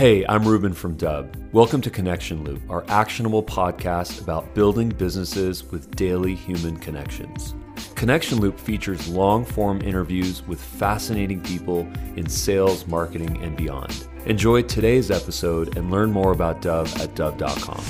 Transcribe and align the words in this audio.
Hey, 0.00 0.24
I'm 0.30 0.48
Ruben 0.48 0.72
from 0.72 0.96
Dubb. 0.96 1.36
Welcome 1.52 1.82
to 1.82 1.90
Connection 1.90 2.42
Loop, 2.42 2.62
our 2.70 2.86
actionable 2.88 3.42
podcast 3.42 4.22
about 4.22 4.54
building 4.54 4.88
businesses 4.88 5.62
with 5.70 5.94
daily 5.94 6.34
human 6.34 6.78
connections. 6.78 7.54
Connection 7.96 8.40
Loop 8.40 8.58
features 8.58 9.08
long 9.08 9.44
form 9.44 9.82
interviews 9.82 10.42
with 10.46 10.58
fascinating 10.58 11.42
people 11.42 11.80
in 12.16 12.30
sales, 12.30 12.86
marketing, 12.86 13.44
and 13.44 13.58
beyond. 13.58 14.08
Enjoy 14.24 14.62
today's 14.62 15.10
episode 15.10 15.76
and 15.76 15.90
learn 15.90 16.10
more 16.10 16.32
about 16.32 16.62
Dubb 16.62 16.86
at 16.98 17.14
dubb.com. 17.14 17.84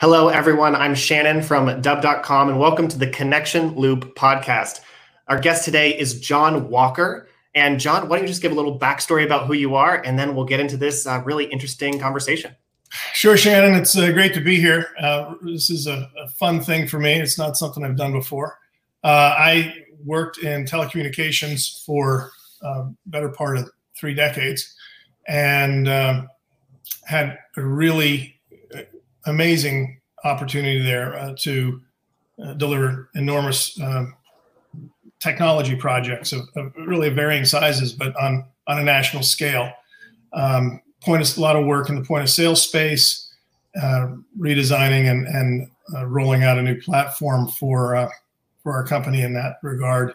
Hello, 0.00 0.30
everyone. 0.30 0.74
I'm 0.74 0.96
Shannon 0.96 1.42
from 1.42 1.68
dubb.com, 1.80 2.48
and 2.48 2.58
welcome 2.58 2.88
to 2.88 2.98
the 2.98 3.06
Connection 3.06 3.76
Loop 3.76 4.16
podcast. 4.16 4.80
Our 5.28 5.38
guest 5.38 5.64
today 5.64 5.96
is 5.96 6.18
John 6.18 6.68
Walker. 6.70 7.28
And 7.54 7.80
John, 7.80 8.08
why 8.08 8.16
don't 8.16 8.24
you 8.24 8.28
just 8.28 8.42
give 8.42 8.52
a 8.52 8.54
little 8.54 8.78
backstory 8.78 9.24
about 9.24 9.46
who 9.46 9.54
you 9.54 9.74
are, 9.74 10.00
and 10.02 10.18
then 10.18 10.34
we'll 10.34 10.44
get 10.44 10.60
into 10.60 10.76
this 10.76 11.06
uh, 11.06 11.20
really 11.24 11.46
interesting 11.46 11.98
conversation. 11.98 12.54
Sure, 13.12 13.36
Shannon. 13.36 13.74
It's 13.74 13.96
uh, 13.96 14.12
great 14.12 14.34
to 14.34 14.40
be 14.40 14.60
here. 14.60 14.88
Uh, 15.00 15.34
this 15.42 15.70
is 15.70 15.86
a, 15.86 16.10
a, 16.18 16.28
fun 16.28 16.60
thing 16.60 16.88
for 16.88 16.98
me. 16.98 17.14
It's 17.14 17.38
not 17.38 17.56
something 17.56 17.84
I've 17.84 17.96
done 17.96 18.12
before. 18.12 18.58
Uh, 19.04 19.34
I 19.36 19.74
worked 20.04 20.38
in 20.38 20.64
telecommunications 20.64 21.84
for 21.84 22.30
a 22.62 22.66
uh, 22.66 22.88
better 23.06 23.28
part 23.28 23.58
of 23.58 23.70
three 23.96 24.14
decades, 24.14 24.74
and 25.28 25.88
um, 25.88 26.28
had 27.04 27.38
a 27.56 27.62
really 27.62 28.40
uh, 28.76 28.82
amazing 29.26 30.00
opportunity 30.24 30.82
there 30.82 31.34
to 31.38 31.80
deliver 32.56 33.10
enormous 33.14 33.80
um, 33.80 34.14
technology 35.20 35.76
projects 35.76 36.32
of, 36.32 36.48
of, 36.56 36.72
really 36.76 37.10
varying 37.10 37.44
sizes, 37.44 37.92
but 37.92 38.14
on 38.20 38.44
on 38.66 38.78
a 38.78 38.84
national 38.84 39.22
scale. 39.22 39.70
Um, 40.32 40.80
point 41.02 41.22
of, 41.22 41.36
a 41.36 41.40
lot 41.40 41.56
of 41.56 41.66
work 41.66 41.88
in 41.88 41.96
the 41.96 42.04
point 42.04 42.22
of 42.22 42.30
sale 42.30 42.56
space, 42.56 43.32
uh, 43.80 44.08
redesigning 44.38 45.10
and 45.10 45.26
and 45.26 45.70
uh, 45.94 46.06
rolling 46.06 46.44
out 46.44 46.58
a 46.58 46.62
new 46.62 46.80
platform 46.80 47.48
for 47.48 47.96
uh, 47.96 48.08
for 48.62 48.72
our 48.72 48.84
company 48.84 49.22
in 49.22 49.32
that 49.34 49.56
regard. 49.62 50.14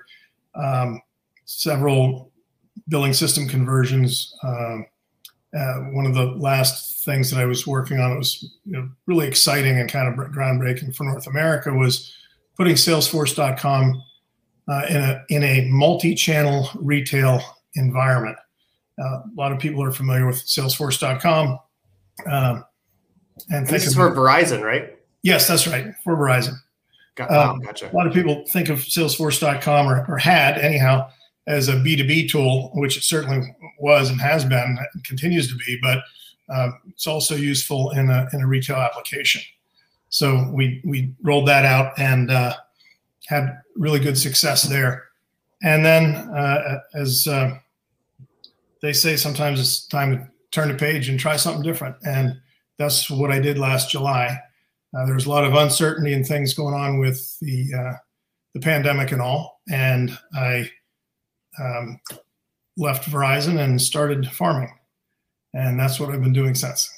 Um, 0.56 1.02
several 1.46 2.32
billing 2.88 3.14
system 3.14 3.48
conversions. 3.48 4.36
Um, 4.44 4.86
uh, 5.56 5.76
one 5.92 6.06
of 6.06 6.14
the 6.14 6.26
last 6.26 7.06
things 7.06 7.32
that 7.32 7.40
I 7.40 7.46
was 7.46 7.66
working 7.66 8.00
on, 8.00 8.12
it 8.12 8.18
was 8.18 8.58
you 8.66 8.74
know, 8.74 8.90
really 9.06 9.28
exciting 9.28 9.80
and 9.80 9.90
kind 9.90 10.08
of 10.08 10.16
groundbreaking 10.32 10.94
for 10.94 11.06
North 11.06 11.28
America, 11.28 11.72
was 11.72 12.14
putting 12.58 12.76
Salesforce.com 12.76 14.04
uh, 14.68 14.86
in 14.90 14.98
a 14.98 15.24
in 15.30 15.44
a 15.44 15.68
multi-channel 15.70 16.70
retail 16.76 17.42
environment. 17.76 18.38
Uh, 19.00 19.06
a 19.06 19.24
lot 19.36 19.52
of 19.52 19.60
people 19.60 19.84
are 19.84 19.92
familiar 19.92 20.26
with 20.26 20.38
Salesforce.com. 20.38 21.60
Um, 22.26 22.66
and 23.52 23.68
this 23.68 23.86
is 23.86 23.96
for 23.96 24.10
Verizon, 24.12 24.62
right? 24.62 24.98
Yes, 25.22 25.48
that's 25.48 25.68
right, 25.68 25.94
for 26.04 26.16
Verizon. 26.16 26.54
Got, 27.16 27.32
um, 27.32 27.60
gotcha. 27.60 27.92
A 27.92 27.94
lot 27.94 28.08
of 28.08 28.14
people 28.14 28.46
think 28.48 28.70
of 28.70 28.80
Salesforce.com 28.80 29.88
or, 29.88 30.06
or 30.08 30.18
had 30.18 30.58
anyhow 30.58 31.10
as 31.48 31.68
a 31.68 31.74
B2B 31.74 32.30
tool, 32.30 32.72
which 32.74 32.98
it 32.98 33.04
certainly 33.04 33.56
was 33.80 34.10
and 34.10 34.20
has 34.20 34.44
been 34.44 34.78
and 34.94 35.04
continues 35.04 35.50
to 35.50 35.56
be, 35.56 35.78
but 35.82 36.00
um, 36.50 36.80
it's 36.90 37.08
also 37.08 37.36
useful 37.36 37.92
in 37.92 38.10
a, 38.10 38.28
in 38.34 38.42
a 38.42 38.48
retail 38.48 38.78
application. 38.78 39.42
So 40.10 40.50
we, 40.52 40.82
we 40.86 41.14
rolled 41.22 41.48
that 41.48 41.66
out 41.66 41.98
and 41.98 42.32
uh, 42.32 42.54
had 43.28 43.62
really 43.76 44.00
good 44.00 44.18
success 44.18 44.64
there. 44.64 45.04
And 45.64 45.86
then, 45.86 46.16
uh, 46.16 46.80
as 46.94 47.28
uh, 47.28 47.58
they 48.82 48.94
say, 48.94 49.16
sometimes 49.16 49.60
it's 49.60 49.88
time 49.88 50.18
to 50.18 50.28
turn 50.52 50.70
the 50.70 50.76
page 50.76 51.10
and 51.10 51.20
try 51.20 51.36
something 51.36 51.64
different. 51.64 51.96
And 52.06 52.40
that's 52.78 53.10
what 53.10 53.32
I 53.32 53.40
did 53.40 53.58
last 53.58 53.90
July. 53.90 54.40
Uh, 54.96 55.06
there 55.06 55.16
was 55.16 55.26
a 55.26 55.30
lot 55.30 55.44
of 55.44 55.54
uncertainty 55.54 56.14
and 56.14 56.26
things 56.26 56.54
going 56.54 56.74
on 56.74 57.00
with 57.00 57.38
the 57.40 57.74
uh, 57.74 57.94
the 58.54 58.62
pandemic 58.62 59.12
and 59.12 59.22
all, 59.22 59.60
and 59.70 60.18
I 60.34 60.70
um, 61.60 62.00
left 62.78 63.10
Verizon 63.10 63.60
and 63.60 63.82
started 63.82 64.30
farming, 64.32 64.72
and 65.54 65.78
that's 65.78 66.00
what 66.00 66.10
I've 66.10 66.24
been 66.24 66.32
doing 66.32 66.56
since. 66.56 66.90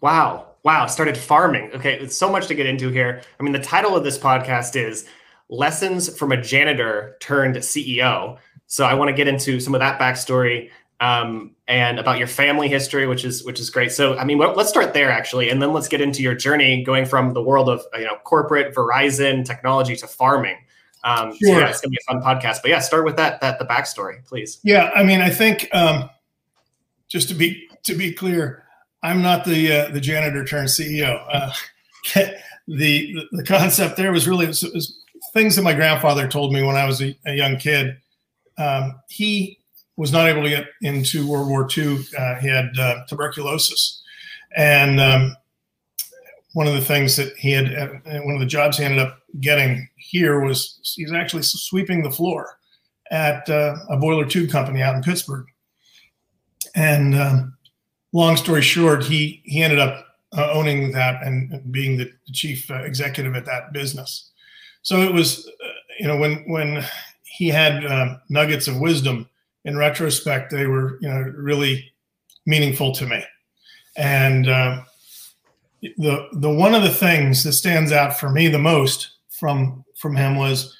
Wow, 0.00 0.46
wow! 0.62 0.86
Started 0.86 1.18
farming. 1.18 1.72
Okay, 1.74 1.98
it's 1.98 2.16
so 2.16 2.30
much 2.30 2.46
to 2.46 2.54
get 2.54 2.66
into 2.66 2.90
here. 2.90 3.22
I 3.40 3.42
mean, 3.42 3.52
the 3.52 3.58
title 3.58 3.96
of 3.96 4.04
this 4.04 4.18
podcast 4.18 4.76
is 4.76 5.06
lessons 5.48 6.16
from 6.16 6.32
a 6.32 6.40
janitor 6.40 7.16
turned 7.20 7.56
CEO. 7.56 8.38
So 8.66 8.84
I 8.84 8.94
want 8.94 9.08
to 9.08 9.14
get 9.14 9.28
into 9.28 9.60
some 9.60 9.74
of 9.74 9.80
that 9.80 10.00
backstory 10.00 10.70
um, 11.00 11.52
and 11.68 11.98
about 11.98 12.18
your 12.18 12.26
family 12.26 12.68
history, 12.68 13.06
which 13.06 13.24
is 13.24 13.44
which 13.44 13.60
is 13.60 13.70
great. 13.70 13.92
So 13.92 14.16
I 14.16 14.24
mean, 14.24 14.38
let's 14.38 14.68
start 14.68 14.94
there 14.94 15.10
actually, 15.10 15.50
and 15.50 15.60
then 15.60 15.72
let's 15.72 15.88
get 15.88 16.00
into 16.00 16.22
your 16.22 16.34
journey 16.34 16.82
going 16.82 17.04
from 17.04 17.34
the 17.34 17.42
world 17.42 17.68
of 17.68 17.84
you 17.94 18.04
know 18.04 18.16
corporate 18.24 18.74
Verizon 18.74 19.44
technology 19.44 19.94
to 19.96 20.06
farming. 20.06 20.56
Um, 21.04 21.36
sure. 21.36 21.54
So 21.54 21.58
yeah, 21.58 21.68
it's 21.68 21.80
gonna 21.80 21.90
be 21.90 21.98
a 22.08 22.12
fun 22.12 22.22
podcast. 22.22 22.62
But 22.62 22.70
yeah, 22.70 22.80
start 22.80 23.04
with 23.04 23.16
that 23.16 23.40
that 23.40 23.58
the 23.58 23.66
backstory, 23.66 24.24
please. 24.26 24.58
Yeah, 24.64 24.90
I 24.94 25.04
mean, 25.04 25.20
I 25.20 25.30
think 25.30 25.68
um, 25.72 26.08
just 27.08 27.28
to 27.28 27.34
be 27.34 27.68
to 27.84 27.94
be 27.94 28.12
clear, 28.12 28.64
I'm 29.02 29.22
not 29.22 29.44
the 29.44 29.72
uh, 29.72 29.90
the 29.90 30.00
janitor 30.00 30.44
turned 30.44 30.68
CEO. 30.68 31.22
Uh, 31.30 31.52
the 32.68 33.14
the 33.32 33.44
concept 33.44 33.96
there 33.96 34.12
was 34.12 34.26
really 34.26 34.46
was, 34.46 34.62
was 34.62 34.98
things 35.32 35.56
that 35.56 35.62
my 35.62 35.74
grandfather 35.74 36.28
told 36.28 36.52
me 36.52 36.62
when 36.62 36.76
I 36.76 36.84
was 36.84 37.02
a, 37.02 37.16
a 37.26 37.34
young 37.34 37.56
kid. 37.56 37.96
Um, 38.58 39.00
he 39.08 39.58
was 39.96 40.12
not 40.12 40.28
able 40.28 40.42
to 40.42 40.48
get 40.48 40.66
into 40.82 41.26
World 41.26 41.48
War 41.48 41.68
II. 41.76 41.98
Uh, 42.18 42.36
he 42.36 42.48
had 42.48 42.70
uh, 42.78 43.04
tuberculosis, 43.08 44.02
and 44.56 45.00
um, 45.00 45.36
one 46.54 46.66
of 46.66 46.74
the 46.74 46.80
things 46.80 47.16
that 47.16 47.36
he 47.36 47.50
had, 47.52 47.72
uh, 47.74 48.20
one 48.22 48.34
of 48.34 48.40
the 48.40 48.46
jobs 48.46 48.78
he 48.78 48.84
ended 48.84 48.98
up 48.98 49.18
getting 49.40 49.88
here 49.96 50.40
was 50.40 50.80
he's 50.96 51.12
actually 51.12 51.42
sweeping 51.42 52.02
the 52.02 52.10
floor 52.10 52.58
at 53.10 53.48
uh, 53.50 53.76
a 53.90 53.96
boiler 53.96 54.24
tube 54.24 54.50
company 54.50 54.82
out 54.82 54.96
in 54.96 55.02
Pittsburgh. 55.02 55.46
And 56.74 57.14
um, 57.14 57.56
long 58.12 58.36
story 58.36 58.62
short, 58.62 59.04
he 59.04 59.42
he 59.44 59.62
ended 59.62 59.78
up 59.78 60.06
uh, 60.36 60.50
owning 60.52 60.92
that 60.92 61.22
and 61.22 61.60
being 61.70 61.96
the 61.96 62.10
chief 62.32 62.70
uh, 62.70 62.82
executive 62.82 63.36
at 63.36 63.44
that 63.46 63.72
business. 63.72 64.30
So 64.86 65.00
it 65.00 65.12
was, 65.12 65.48
uh, 65.48 65.68
you 65.98 66.06
know, 66.06 66.16
when 66.16 66.44
when 66.46 66.84
he 67.24 67.48
had 67.48 67.84
uh, 67.84 68.18
nuggets 68.28 68.68
of 68.68 68.78
wisdom. 68.78 69.28
In 69.64 69.76
retrospect, 69.76 70.52
they 70.52 70.68
were, 70.68 70.96
you 71.00 71.08
know, 71.08 71.22
really 71.34 71.92
meaningful 72.46 72.92
to 72.92 73.04
me. 73.04 73.20
And 73.96 74.48
uh, 74.48 74.84
the 75.82 76.28
the 76.34 76.48
one 76.48 76.72
of 76.76 76.84
the 76.84 76.94
things 76.94 77.42
that 77.42 77.54
stands 77.54 77.90
out 77.90 78.16
for 78.16 78.30
me 78.30 78.46
the 78.46 78.60
most 78.60 79.16
from 79.28 79.84
from 79.96 80.14
him 80.14 80.36
was, 80.36 80.78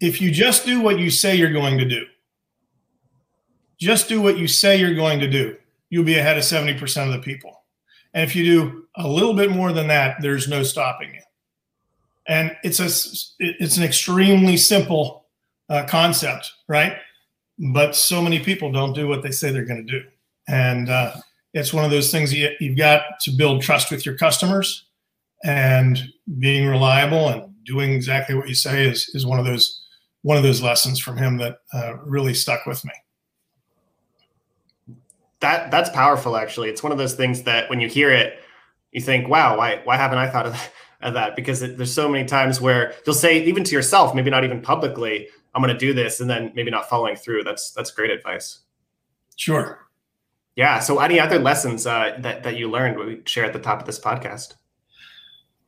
if 0.00 0.20
you 0.20 0.30
just 0.30 0.66
do 0.66 0.82
what 0.82 0.98
you 0.98 1.08
say 1.08 1.34
you're 1.34 1.50
going 1.50 1.78
to 1.78 1.88
do, 1.88 2.04
just 3.78 4.06
do 4.06 4.20
what 4.20 4.36
you 4.36 4.48
say 4.48 4.76
you're 4.78 4.94
going 4.94 5.18
to 5.20 5.30
do, 5.30 5.56
you'll 5.88 6.04
be 6.04 6.18
ahead 6.18 6.36
of 6.36 6.44
seventy 6.44 6.78
percent 6.78 7.08
of 7.08 7.16
the 7.16 7.22
people. 7.22 7.64
And 8.12 8.22
if 8.22 8.36
you 8.36 8.44
do 8.44 8.86
a 8.96 9.08
little 9.08 9.32
bit 9.32 9.50
more 9.50 9.72
than 9.72 9.88
that, 9.88 10.16
there's 10.20 10.46
no 10.46 10.62
stopping 10.62 11.14
you 11.14 11.22
and 12.30 12.56
it's 12.62 12.78
a 12.78 12.86
it's 13.40 13.76
an 13.76 13.82
extremely 13.82 14.56
simple 14.56 15.26
uh, 15.68 15.84
concept, 15.86 16.52
right? 16.68 16.96
But 17.72 17.94
so 17.94 18.22
many 18.22 18.38
people 18.38 18.70
don't 18.72 18.94
do 18.94 19.08
what 19.08 19.22
they 19.22 19.32
say 19.32 19.50
they're 19.50 19.64
going 19.64 19.84
to 19.84 20.00
do, 20.00 20.06
and 20.48 20.88
uh, 20.88 21.16
it's 21.52 21.74
one 21.74 21.84
of 21.84 21.90
those 21.90 22.10
things 22.12 22.32
you, 22.32 22.48
you've 22.60 22.78
got 22.78 23.02
to 23.22 23.32
build 23.32 23.62
trust 23.62 23.90
with 23.90 24.06
your 24.06 24.16
customers, 24.16 24.86
and 25.44 26.00
being 26.38 26.68
reliable 26.68 27.28
and 27.28 27.52
doing 27.64 27.92
exactly 27.92 28.36
what 28.36 28.48
you 28.48 28.54
say 28.54 28.86
is 28.86 29.10
is 29.12 29.26
one 29.26 29.40
of 29.40 29.44
those 29.44 29.82
one 30.22 30.36
of 30.36 30.44
those 30.44 30.62
lessons 30.62 31.00
from 31.00 31.16
him 31.16 31.36
that 31.38 31.58
uh, 31.74 31.96
really 32.04 32.32
stuck 32.32 32.64
with 32.64 32.84
me. 32.84 32.92
That 35.40 35.72
that's 35.72 35.90
powerful. 35.90 36.36
Actually, 36.36 36.68
it's 36.68 36.82
one 36.82 36.92
of 36.92 36.98
those 36.98 37.14
things 37.14 37.42
that 37.42 37.68
when 37.68 37.80
you 37.80 37.88
hear 37.88 38.12
it, 38.12 38.38
you 38.92 39.00
think, 39.00 39.26
"Wow, 39.26 39.58
why 39.58 39.80
why 39.82 39.96
haven't 39.96 40.18
I 40.18 40.30
thought 40.30 40.46
of 40.46 40.52
that?" 40.52 40.72
Of 41.02 41.14
that 41.14 41.36
because 41.36 41.62
it, 41.62 41.76
there's 41.76 41.92
so 41.92 42.08
many 42.08 42.26
times 42.26 42.60
where 42.60 42.94
you'll 43.06 43.14
say 43.14 43.42
even 43.44 43.64
to 43.64 43.74
yourself, 43.74 44.14
maybe 44.14 44.30
not 44.30 44.44
even 44.44 44.60
publicly, 44.60 45.28
I'm 45.54 45.62
going 45.62 45.72
to 45.72 45.78
do 45.78 45.92
this, 45.92 46.20
and 46.20 46.30
then 46.30 46.52
maybe 46.54 46.70
not 46.70 46.88
following 46.88 47.16
through. 47.16 47.44
That's 47.44 47.72
that's 47.72 47.90
great 47.90 48.10
advice. 48.10 48.60
Sure. 49.36 49.86
Yeah. 50.56 50.78
So, 50.78 50.98
any 50.98 51.18
other 51.18 51.38
lessons 51.38 51.86
uh, 51.86 52.18
that 52.20 52.42
that 52.44 52.56
you 52.56 52.70
learned? 52.70 52.98
We 52.98 53.22
share 53.24 53.44
at 53.44 53.52
the 53.52 53.58
top 53.58 53.80
of 53.80 53.86
this 53.86 53.98
podcast. 53.98 54.54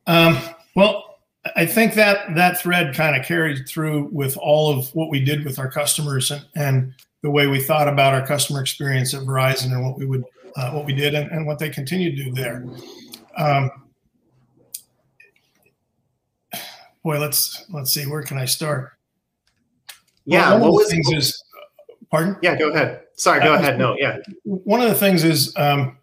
Um, 0.07 0.37
well, 0.75 1.17
I 1.55 1.65
think 1.65 1.95
that 1.95 2.35
that 2.35 2.59
thread 2.59 2.95
kind 2.95 3.15
of 3.15 3.25
carried 3.25 3.67
through 3.67 4.09
with 4.11 4.37
all 4.37 4.77
of 4.77 4.87
what 4.95 5.09
we 5.09 5.19
did 5.19 5.43
with 5.43 5.59
our 5.59 5.69
customers 5.69 6.31
and, 6.31 6.45
and 6.55 6.93
the 7.21 7.29
way 7.29 7.47
we 7.47 7.61
thought 7.61 7.87
about 7.87 8.13
our 8.13 8.25
customer 8.25 8.61
experience 8.61 9.13
at 9.13 9.21
Verizon 9.21 9.73
and 9.73 9.83
what 9.83 9.97
we 9.97 10.05
would 10.05 10.23
uh, 10.55 10.71
what 10.71 10.85
we 10.85 10.93
did 10.93 11.15
and, 11.15 11.31
and, 11.31 11.47
what 11.47 11.57
they 11.57 11.67
continue 11.67 12.15
to 12.15 12.23
do 12.25 12.31
there. 12.31 12.63
Um, 13.37 13.71
boy, 17.03 17.19
let's 17.19 17.65
let's 17.69 17.93
see, 17.93 18.05
where 18.05 18.23
can 18.23 18.37
I 18.37 18.45
start? 18.45 18.93
Yeah, 20.25 20.51
well, 20.55 20.71
one 20.71 20.83
of 20.83 20.89
the 20.89 20.95
things 20.95 21.11
is 21.11 21.43
Pardon? 22.13 22.37
Yeah, 22.43 22.55
go 22.55 22.69
ahead. 22.69 23.01
Sorry, 23.15 23.39
go 23.39 23.55
uh, 23.55 23.57
ahead. 23.57 23.79
No, 23.79 23.95
yeah. 23.97 24.19
One 24.43 24.81
of 24.81 24.87
the 24.87 24.93
things 24.93 25.23
is 25.23 25.51
um, 25.57 25.97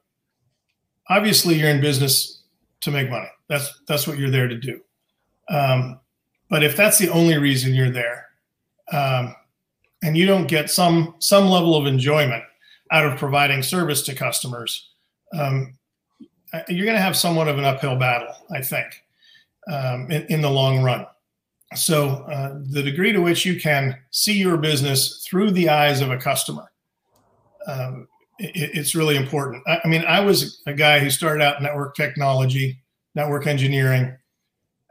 obviously 1.08 1.54
you're 1.54 1.70
in 1.70 1.80
business 1.80 2.42
to 2.80 2.90
make 2.90 3.08
money. 3.08 3.28
That's 3.48 3.80
that's 3.86 4.08
what 4.08 4.18
you're 4.18 4.28
there 4.28 4.48
to 4.48 4.58
do. 4.58 4.80
Um, 5.48 6.00
but 6.48 6.64
if 6.64 6.76
that's 6.76 6.98
the 6.98 7.10
only 7.10 7.38
reason 7.38 7.74
you're 7.74 7.92
there, 7.92 8.26
um, 8.90 9.36
and 10.02 10.16
you 10.16 10.26
don't 10.26 10.48
get 10.48 10.68
some 10.68 11.14
some 11.20 11.46
level 11.46 11.76
of 11.76 11.86
enjoyment 11.86 12.42
out 12.90 13.06
of 13.06 13.16
providing 13.16 13.62
service 13.62 14.02
to 14.02 14.14
customers, 14.16 14.90
um, 15.38 15.78
you're 16.68 16.86
going 16.86 16.96
to 16.96 17.02
have 17.02 17.16
somewhat 17.16 17.46
of 17.46 17.56
an 17.56 17.64
uphill 17.64 17.94
battle, 17.94 18.34
I 18.52 18.62
think, 18.62 19.04
um, 19.68 20.10
in, 20.10 20.26
in, 20.26 20.40
the 20.40 20.50
long 20.50 20.82
run. 20.82 21.06
So, 21.74 22.08
uh, 22.08 22.60
the 22.70 22.82
degree 22.82 23.12
to 23.12 23.20
which 23.20 23.44
you 23.44 23.60
can 23.60 23.96
see 24.10 24.36
your 24.36 24.56
business 24.56 25.24
through 25.28 25.52
the 25.52 25.68
eyes 25.68 26.00
of 26.00 26.10
a 26.10 26.16
customer, 26.16 26.72
um, 27.66 28.08
it, 28.38 28.70
it's 28.74 28.94
really 28.94 29.16
important. 29.16 29.62
I, 29.68 29.80
I, 29.84 29.88
mean, 29.88 30.04
I 30.04 30.20
was 30.20 30.62
a 30.66 30.72
guy 30.72 30.98
who 30.98 31.10
started 31.10 31.42
out 31.42 31.62
network 31.62 31.94
technology, 31.94 32.82
network 33.14 33.46
engineering, 33.46 34.16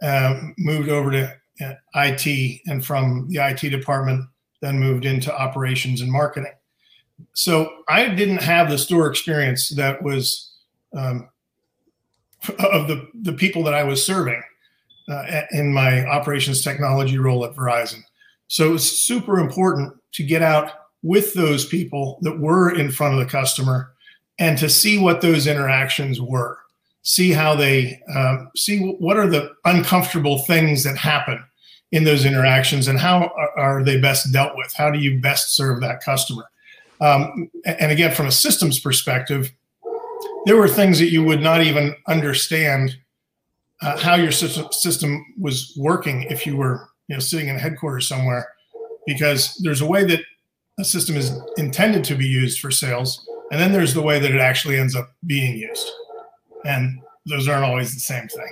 uh, 0.02 0.40
moved 0.58 0.90
over 0.90 1.12
to 1.12 1.36
uh, 1.62 1.74
IT, 1.96 2.62
and 2.68 2.86
from 2.86 3.28
the 3.28 3.46
IT 3.46 3.70
department, 3.70 4.26
then 4.62 4.80
moved 4.80 5.06
into 5.06 5.38
operations 5.38 6.00
and 6.00 6.12
marketing. 6.12 6.54
So, 7.34 7.70
I 7.90 8.08
didn't 8.08 8.42
have 8.42 8.70
the 8.70 8.78
store 8.78 9.10
experience 9.10 9.70
that 9.70 10.02
was 10.02 10.54
um, 10.96 11.30
of 12.60 12.88
the, 12.88 13.10
the 13.22 13.34
people 13.34 13.64
that 13.64 13.74
I 13.74 13.84
was 13.84 14.06
serving 14.06 14.42
uh, 15.10 15.42
in 15.52 15.74
my 15.74 16.06
operations 16.06 16.64
technology 16.64 17.18
role 17.18 17.44
at 17.46 17.56
Verizon. 17.56 18.02
So 18.48 18.76
it's 18.76 19.06
super 19.06 19.40
important 19.40 19.94
to 20.14 20.24
get 20.24 20.42
out 20.42 20.72
with 21.04 21.34
those 21.34 21.66
people 21.66 22.20
that 22.22 22.40
were 22.40 22.74
in 22.74 22.92
front 22.92 23.14
of 23.14 23.20
the 23.20 23.32
customer 23.32 23.92
and 24.38 24.58
to 24.58 24.70
see 24.70 24.98
what 24.98 25.22
those 25.22 25.48
interactions 25.48 26.20
were. 26.20 26.58
See 27.04 27.32
how 27.32 27.56
they 27.56 28.00
um, 28.14 28.50
see 28.56 28.80
what 29.00 29.18
are 29.18 29.28
the 29.28 29.52
uncomfortable 29.66 30.40
things 30.40 30.84
that 30.84 30.98
happen 30.98 31.44
in 31.92 32.04
those 32.04 32.26
interactions 32.26 32.88
and 32.88 33.00
how 33.00 33.32
are 33.56 33.84
they 33.84 34.00
best 34.00 34.32
dealt 34.32 34.56
with? 34.56 34.74
How 34.74 34.92
do 34.92 35.00
you 35.00 35.20
best 35.20 35.56
serve 35.56 35.82
that 35.82 36.04
customer? 36.04 36.50
Um, 37.02 37.50
and 37.66 37.92
again 37.92 38.14
from 38.14 38.26
a 38.26 38.32
systems 38.32 38.80
perspective 38.80 39.52
there 40.46 40.58
were 40.58 40.68
things 40.68 41.00
that 41.00 41.12
you 41.12 41.24
would 41.24 41.42
not 41.42 41.62
even 41.62 41.96
understand 42.08 42.98
uh, 43.82 43.98
how 43.98 44.16
your 44.16 44.32
system, 44.32 44.68
system 44.72 45.26
was 45.40 45.74
working 45.78 46.24
if 46.24 46.46
you 46.46 46.58
were 46.58 46.90
you 47.08 47.16
know 47.16 47.20
sitting 47.20 47.48
in 47.48 47.56
a 47.56 47.60
headquarters 47.60 48.08
somewhere 48.08 48.48
because 49.06 49.56
there's 49.64 49.82
a 49.82 49.86
way 49.86 50.04
that 50.04 50.20
a 50.80 50.84
system 50.84 51.16
is 51.16 51.32
intended 51.58 52.04
to 52.04 52.16
be 52.16 52.26
used 52.26 52.60
for 52.60 52.72
sales 52.72 53.28
and 53.52 53.60
then 53.60 53.72
there's 53.72 53.94
the 53.94 54.02
way 54.02 54.20
that 54.20 54.32
it 54.32 54.40
actually 54.40 54.78
ends 54.78 54.96
up 54.96 55.12
being 55.26 55.58
used. 55.58 55.90
And 56.66 57.02
those 57.26 57.48
aren't 57.48 57.66
always 57.66 57.94
the 57.94 58.00
same 58.00 58.28
thing. 58.28 58.52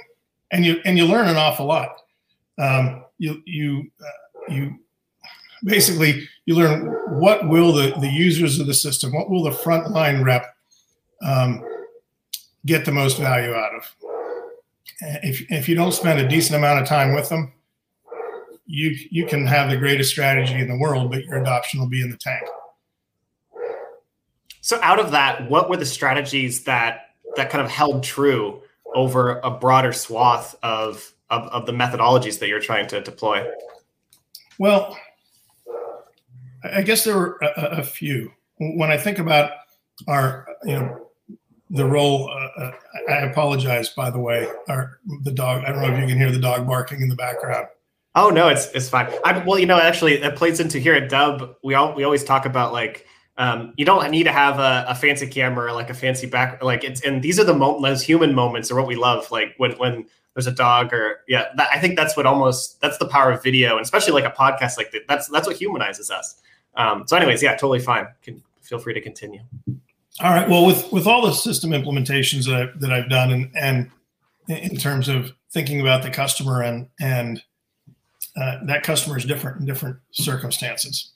And 0.52 0.66
you 0.66 0.82
and 0.86 0.98
you 0.98 1.06
learn 1.06 1.28
an 1.28 1.36
awful 1.36 1.66
lot. 1.66 1.98
Um, 2.58 3.04
you 3.18 3.42
you 3.46 3.92
uh, 4.02 4.54
you 4.54 4.80
basically 5.64 6.28
you 6.46 6.56
learn 6.56 6.88
what 7.20 7.48
will 7.48 7.74
the 7.74 7.94
the 8.00 8.10
users 8.10 8.60
of 8.60 8.68
the 8.68 8.74
system 8.74 9.14
what 9.14 9.30
will 9.30 9.44
the 9.44 9.52
frontline 9.52 10.24
rep 10.24 10.56
um, 11.22 11.64
get 12.66 12.86
the 12.86 12.92
most 12.92 13.18
value 13.18 13.54
out 13.54 13.76
of. 13.76 13.96
If, 15.00 15.50
if 15.52 15.70
you 15.70 15.76
don't 15.76 15.92
spend 15.92 16.20
a 16.20 16.28
decent 16.28 16.56
amount 16.56 16.82
of 16.82 16.88
time 16.88 17.14
with 17.14 17.30
them, 17.30 17.54
you 18.66 18.96
you 19.10 19.26
can 19.26 19.48
have 19.48 19.70
the 19.70 19.78
greatest 19.78 20.10
strategy 20.10 20.56
in 20.56 20.68
the 20.68 20.78
world, 20.78 21.12
but 21.12 21.24
your 21.24 21.38
adoption 21.38 21.80
will 21.80 21.88
be 21.88 22.02
in 22.02 22.10
the 22.10 22.18
tank. 22.18 22.44
So, 24.62 24.78
out 24.82 25.00
of 25.00 25.12
that, 25.12 25.50
what 25.50 25.70
were 25.70 25.78
the 25.78 25.86
strategies 25.86 26.66
that 26.66 27.12
that 27.38 27.50
kind 27.50 27.64
of 27.64 27.72
held 27.72 28.04
true 28.04 28.62
over 28.94 29.40
a 29.40 29.52
broader 29.52 29.94
swath 29.94 30.56
of 30.64 31.14
of, 31.30 31.44
of 31.44 31.66
the 31.66 31.72
methodologies 31.72 32.40
that 32.40 32.50
you're 32.50 32.60
trying 32.60 32.88
to 32.88 33.00
deploy? 33.02 33.48
Well, 34.60 34.98
I 36.64 36.82
guess 36.82 37.04
there 37.04 37.16
were 37.16 37.38
a, 37.42 37.78
a 37.80 37.84
few. 37.84 38.34
When 38.60 38.92
I 38.92 38.98
think 38.98 39.20
about 39.20 39.52
our, 40.08 40.48
you 40.64 40.74
know, 40.74 41.07
the 41.70 41.86
role. 41.86 42.30
Uh, 42.30 42.62
uh, 42.62 42.72
I 43.10 43.18
apologize, 43.26 43.90
by 43.90 44.10
the 44.10 44.20
way. 44.20 44.48
Or 44.68 45.00
the 45.24 45.32
dog. 45.32 45.64
I 45.64 45.72
don't 45.72 45.82
know 45.82 45.94
if 45.94 46.00
you 46.00 46.08
can 46.08 46.18
hear 46.18 46.32
the 46.32 46.40
dog 46.40 46.68
barking 46.68 47.02
in 47.02 47.10
the 47.10 47.16
background. 47.16 47.68
Oh 48.16 48.30
no, 48.30 48.48
it's 48.48 48.68
it's 48.74 48.90
fine. 48.90 49.12
I, 49.24 49.44
well, 49.46 49.60
you 49.60 49.66
know, 49.66 49.80
actually, 49.80 50.16
it 50.16 50.36
plays 50.36 50.60
into 50.60 50.80
here 50.80 50.96
at 50.96 51.10
Dubb. 51.10 51.56
We 51.64 51.76
all 51.76 51.94
we 51.94 52.04
always 52.04 52.24
talk 52.24 52.46
about 52.46 52.74
like 52.74 53.06
um, 53.38 53.74
you 53.78 53.86
don't 53.86 54.10
need 54.10 54.24
to 54.24 54.32
have 54.32 54.58
a, 54.58 54.86
a, 54.90 54.96
fancy 54.96 55.28
camera, 55.28 55.72
like 55.72 55.92
a 55.92 55.94
fancy 55.94 56.26
back, 56.26 56.64
like 56.64 56.84
it's 56.84 57.02
and 57.02 57.22
these 57.22 57.40
are 57.40 57.44
the 57.44 57.54
moments, 57.54 57.84
those 57.84 58.02
human 58.02 58.34
moments, 58.34 58.72
are 58.72 58.76
what 58.76 58.88
we 58.88 58.96
love. 58.96 59.30
Like 59.30 59.54
when 59.58 59.74
when 59.74 60.08
there's 60.34 60.48
a 60.48 60.52
dog, 60.52 60.92
or 60.92 61.20
yeah, 61.28 61.46
that, 61.56 61.70
I 61.72 61.80
think 61.80 61.96
that's 61.96 62.18
what 62.18 62.26
almost 62.26 62.82
that's 62.82 62.98
the 62.98 63.08
power 63.08 63.32
of 63.32 63.44
video, 63.44 63.78
and 63.78 63.84
especially 63.84 64.14
like 64.14 64.26
a 64.26 64.36
podcast 64.36 64.78
like 64.78 64.92
that. 64.92 65.04
That's 65.08 65.28
that's 65.28 65.46
what 65.46 65.56
humanizes 65.56 66.10
us. 66.10 66.42
Um, 66.76 67.04
so, 67.08 67.16
anyways, 67.16 67.44
yeah, 67.44 67.52
totally 67.52 67.80
fine. 67.80 68.08
Can 68.24 68.42
feel 68.62 68.80
free 68.80 68.96
to 68.96 69.02
continue. 69.02 69.42
All 70.20 70.32
right. 70.34 70.50
Well, 70.50 70.66
with 70.66 70.92
with 70.92 71.06
all 71.06 71.26
the 71.26 71.34
system 71.34 71.72
implementations 71.72 72.46
that 72.46 72.56
I, 72.56 72.80
that 72.80 72.92
I've 72.92 73.10
done, 73.10 73.32
and 73.32 73.52
and 73.56 73.92
in 74.48 74.76
terms 74.78 75.10
of 75.10 75.32
thinking 75.52 75.80
about 75.80 76.02
the 76.02 76.10
customer 76.10 76.64
and 76.64 76.88
and 77.00 77.42
uh, 78.36 78.58
that 78.66 78.84
customer 78.84 79.18
is 79.18 79.26
different 79.26 79.60
in 79.60 79.66
different 79.68 79.98
circumstances. 80.12 81.12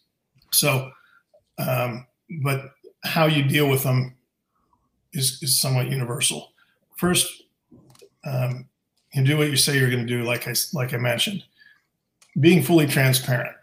So, 0.54 0.92
um, 1.58 2.06
but 2.44 2.74
how 3.04 3.26
you 3.26 3.44
deal 3.44 3.68
with 3.68 3.82
them 3.82 4.16
is 5.14 5.42
is 5.42 5.60
somewhat 5.60 5.90
universal. 5.90 6.54
First, 6.98 7.44
um, 8.24 8.68
you 9.16 9.24
do 9.24 9.36
what 9.36 9.50
you 9.50 9.58
say 9.58 9.80
you're 9.80 9.90
going 9.90 10.06
to 10.06 10.14
do, 10.14 10.24
like 10.24 10.48
I 10.48 10.54
like 10.74 10.94
I 10.94 10.98
mentioned. 10.98 11.44
Being 12.40 12.62
fully 12.62 12.86
transparent. 12.86 13.56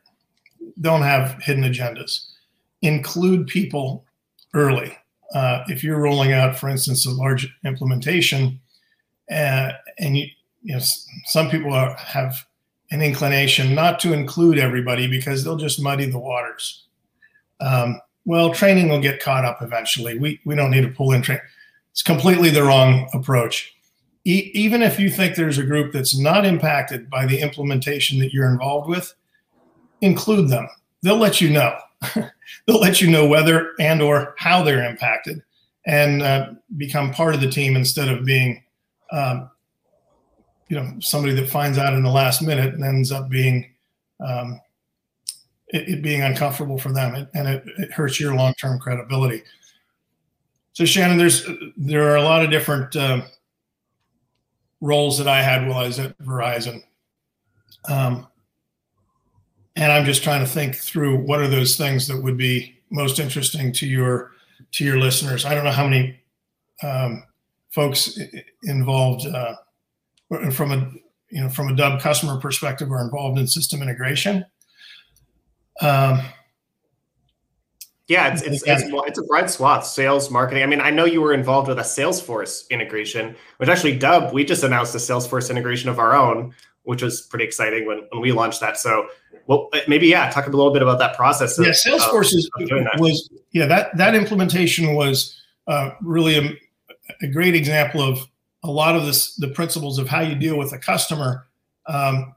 Don't 0.81 1.03
have 1.03 1.41
hidden 1.41 1.63
agendas. 1.63 2.27
Include 2.83 3.47
people 3.47 4.05
early 4.53 4.97
uh, 5.35 5.65
if 5.69 5.85
you're 5.85 6.01
rolling 6.01 6.33
out, 6.33 6.57
for 6.57 6.69
instance, 6.69 7.07
a 7.07 7.11
large 7.11 7.49
implementation, 7.65 8.61
uh, 9.31 9.73
and 9.99 10.17
you, 10.17 10.27
you 10.63 10.75
know, 10.75 10.81
some 11.27 11.51
people 11.51 11.73
are, 11.73 11.95
have 11.97 12.45
an 12.91 13.03
inclination 13.03 13.75
not 13.75 14.01
to 14.01 14.13
include 14.13 14.59
everybody 14.59 15.07
because 15.07 15.45
they'll 15.45 15.57
just 15.57 15.83
muddy 15.83 16.07
the 16.07 16.19
waters. 16.19 16.87
Um, 17.61 18.01
well, 18.25 18.53
training 18.53 18.89
will 18.89 19.01
get 19.01 19.21
caught 19.21 19.45
up 19.45 19.63
eventually. 19.63 20.19
We 20.19 20.41
we 20.45 20.55
don't 20.55 20.71
need 20.71 20.83
to 20.83 20.89
pull 20.89 21.13
in 21.13 21.23
train. 21.23 21.41
It's 21.93 22.03
completely 22.03 22.51
the 22.51 22.63
wrong 22.63 23.09
approach. 23.13 23.75
E- 24.25 24.51
even 24.55 24.83
if 24.83 25.01
you 25.01 25.11
think 25.11 25.35
there's 25.35 25.59
a 25.59 25.65
group 25.65 25.93
that's 25.93 26.19
not 26.19 26.45
impacted 26.45 27.09
by 27.09 27.27
the 27.27 27.41
implementation 27.41 28.19
that 28.19 28.33
you're 28.33 28.51
involved 28.51 28.89
with, 28.89 29.15
include 30.01 30.49
them. 30.49 30.69
They'll 31.03 31.17
let 31.17 31.41
you 31.41 31.51
know. 31.51 31.77
they'll 32.67 32.81
let 32.81 33.01
you 33.01 33.11
know 33.11 33.27
whether 33.27 33.73
and 33.81 34.01
or 34.01 34.35
how 34.39 34.63
they're 34.63 34.89
impacted 34.89 35.43
and 35.87 36.23
uh, 36.23 36.51
become 36.77 37.13
part 37.13 37.35
of 37.35 37.41
the 37.41 37.51
team 37.51 37.77
instead 37.77 38.09
of 38.09 38.25
being 38.25 38.63
um, 39.11 39.51
you 40.69 40.77
know 40.77 40.95
somebody 41.01 41.35
that 41.35 41.49
finds 41.49 41.79
out 41.79 41.95
in 41.95 42.03
the 42.03 42.11
last 42.11 42.43
minute 42.43 42.75
and 42.75 42.85
ends 42.85 43.11
up 43.11 43.29
being 43.29 43.71
um, 44.25 44.61
it, 45.69 45.89
it, 45.89 46.03
being 46.03 46.23
uncomfortable 46.23 46.79
for 46.79 46.93
them. 46.93 47.29
And 47.35 47.49
it, 47.49 47.65
it 47.79 47.93
hurts 47.93 48.19
your 48.21 48.35
long-term 48.35 48.79
credibility. 48.79 49.43
So 50.73 50.85
shannon 50.85 51.19
there's 51.19 51.47
there 51.77 52.11
are 52.11 52.17
a 52.17 52.23
lot 52.23 52.45
of 52.45 52.51
different 52.51 52.95
uh, 52.95 53.23
roles 54.81 55.19
that 55.19 55.27
i 55.27 55.43
had 55.43 55.67
while 55.67 55.79
i 55.79 55.87
was 55.87 55.99
at 55.99 56.17
verizon. 56.19 56.85
Um, 57.89 58.29
and 59.79 59.93
I'm 59.93 60.05
just 60.05 60.25
trying 60.25 60.41
to 60.41 60.47
think 60.47 60.75
through 60.75 61.19
what 61.19 61.41
are 61.41 61.47
those 61.47 61.77
things 61.77 62.09
that 62.09 62.21
would 62.21 62.37
be 62.37 62.77
most 62.91 63.21
interesting 63.21 63.73
to 63.75 63.87
your 63.87 64.33
to 64.73 64.85
your 64.85 64.99
listeners. 64.99 65.45
I 65.45 65.55
don't 65.55 65.65
know 65.65 65.71
how 65.71 65.87
many 65.87 66.21
um, 66.83 67.23
folks 67.71 68.19
involved 68.65 69.27
uh, 69.27 69.55
from 70.51 70.73
a 70.73 70.91
you 71.31 71.43
know 71.43 71.49
from 71.49 71.69
a 71.69 71.73
Dubb 71.73 72.01
customer 72.01 72.41
perspective 72.41 72.91
are 72.91 73.01
involved 73.01 73.39
in 73.39 73.47
system 73.47 73.81
integration. 73.81 74.45
Um, 75.81 76.23
yeah, 78.09 78.33
it's 78.33 78.43
it's, 78.43 78.63
it's 78.67 78.83
it's 78.85 79.19
a 79.19 79.23
broad 79.23 79.49
swath. 79.49 79.87
Sales, 79.87 80.29
marketing. 80.29 80.65
I 80.65 80.67
mean, 80.67 80.81
I 80.81 80.91
know 80.91 81.05
you 81.05 81.21
were 81.21 81.35
involved 81.35 81.69
with 81.69 81.79
a 81.79 81.83
Salesforce 81.83 82.69
integration, 82.71 83.37
which 83.59 83.69
actually 83.69 83.99
Dubb 83.99 84.33
We 84.33 84.45
just 84.45 84.65
announced 84.65 84.95
a 84.95 84.99
Salesforce 84.99 85.51
integration 85.51 85.89
of 85.89 85.99
our 85.99 86.17
own, 86.17 86.55
which 86.89 87.03
was 87.03 87.21
pretty 87.21 87.45
exciting 87.45 87.87
when 87.87 87.99
when 88.11 88.23
we 88.23 88.33
launched 88.33 88.61
that. 88.61 88.79
So 88.79 89.09
well, 89.47 89.69
maybe 89.89 90.07
yeah, 90.07 90.31
talk 90.31 90.47
a 90.47 90.51
little 90.51 90.73
bit 90.73 90.81
about 90.81 90.99
that 91.01 91.15
process. 91.15 91.59
Of, 91.59 91.67
yeah, 91.67 91.73
Salesforce 91.73 92.35
uh, 92.35 92.89
was 92.99 93.29
yeah 93.53 93.67
that 93.67 93.95
that 93.99 94.15
implementation 94.15 94.95
was 94.95 95.39
uh, 95.67 95.91
really 96.01 96.39
a, 96.39 96.51
a, 97.21 97.29
great 97.29 97.55
example 97.55 98.01
of 98.01 98.21
a 98.65 98.71
lot 98.71 98.97
of 98.97 99.05
this 99.05 99.35
the 99.35 99.49
principles 99.49 99.99
of 99.99 100.09
how 100.09 100.21
you 100.21 100.35
deal 100.35 100.57
with 100.57 100.73
a 100.73 100.79
customer. 100.79 101.47
Um, 101.87 102.35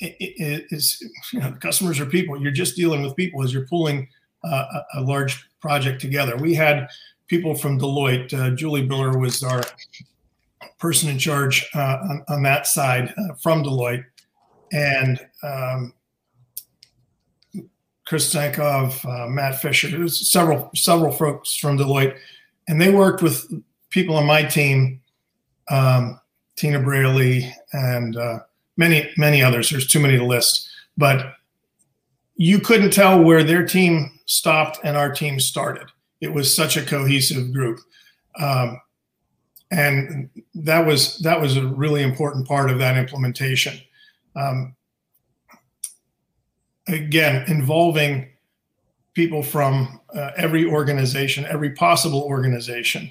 it, 0.00 0.16
it 0.20 0.66
is 0.68 1.02
you 1.32 1.40
know 1.40 1.56
customers 1.60 1.98
are 1.98 2.06
people. 2.06 2.38
You're 2.38 2.52
just 2.52 2.76
dealing 2.76 3.02
with 3.02 3.16
people 3.16 3.42
as 3.42 3.54
you're 3.54 3.66
pulling 3.66 4.06
uh, 4.44 4.82
a 4.96 5.00
large 5.00 5.48
project 5.62 5.98
together. 6.02 6.36
We 6.36 6.52
had 6.52 6.88
people 7.26 7.54
from 7.54 7.80
Deloitte. 7.80 8.34
Uh, 8.34 8.54
Julie 8.54 8.86
Biller 8.86 9.18
was 9.18 9.42
our 9.42 9.62
person 10.78 11.08
in 11.08 11.18
charge 11.18 11.68
uh, 11.74 11.98
on, 12.08 12.24
on, 12.28 12.42
that 12.42 12.66
side 12.66 13.12
uh, 13.16 13.34
from 13.42 13.64
Deloitte, 13.64 14.04
and 14.72 15.20
um, 15.42 15.94
Chris 18.06 18.34
Zankov, 18.34 19.04
uh, 19.04 19.28
Matt 19.28 19.60
Fisher, 19.60 20.08
several 20.08 20.70
several 20.74 21.12
folks 21.12 21.56
from 21.56 21.78
Deloitte, 21.78 22.16
and 22.68 22.80
they 22.80 22.90
worked 22.90 23.22
with 23.22 23.46
people 23.90 24.16
on 24.16 24.26
my 24.26 24.42
team, 24.42 25.00
um, 25.70 26.20
Tina 26.56 26.80
Braley, 26.80 27.52
and 27.72 28.16
uh, 28.16 28.40
many 28.76 29.10
many 29.16 29.42
others. 29.42 29.70
There's 29.70 29.86
too 29.86 30.00
many 30.00 30.18
to 30.18 30.24
list, 30.24 30.68
but 30.96 31.34
you 32.36 32.58
couldn't 32.58 32.92
tell 32.92 33.22
where 33.22 33.42
their 33.42 33.64
team 33.64 34.10
stopped 34.26 34.80
and 34.82 34.96
our 34.96 35.12
team 35.12 35.38
started. 35.38 35.88
It 36.20 36.32
was 36.32 36.54
such 36.54 36.76
a 36.76 36.84
cohesive 36.84 37.52
group. 37.52 37.78
Um, 38.40 38.80
and 39.70 40.30
that 40.54 40.86
was 40.86 41.18
that 41.18 41.40
was 41.40 41.56
a 41.56 41.66
really 41.66 42.02
important 42.02 42.46
part 42.46 42.70
of 42.70 42.78
that 42.78 42.96
implementation. 42.96 43.78
Um, 44.36 44.74
again, 46.88 47.44
involving 47.48 48.28
people 49.14 49.42
from 49.42 50.00
uh, 50.14 50.30
every 50.36 50.66
organization, 50.66 51.44
every 51.46 51.70
possible 51.70 52.22
organization, 52.22 53.10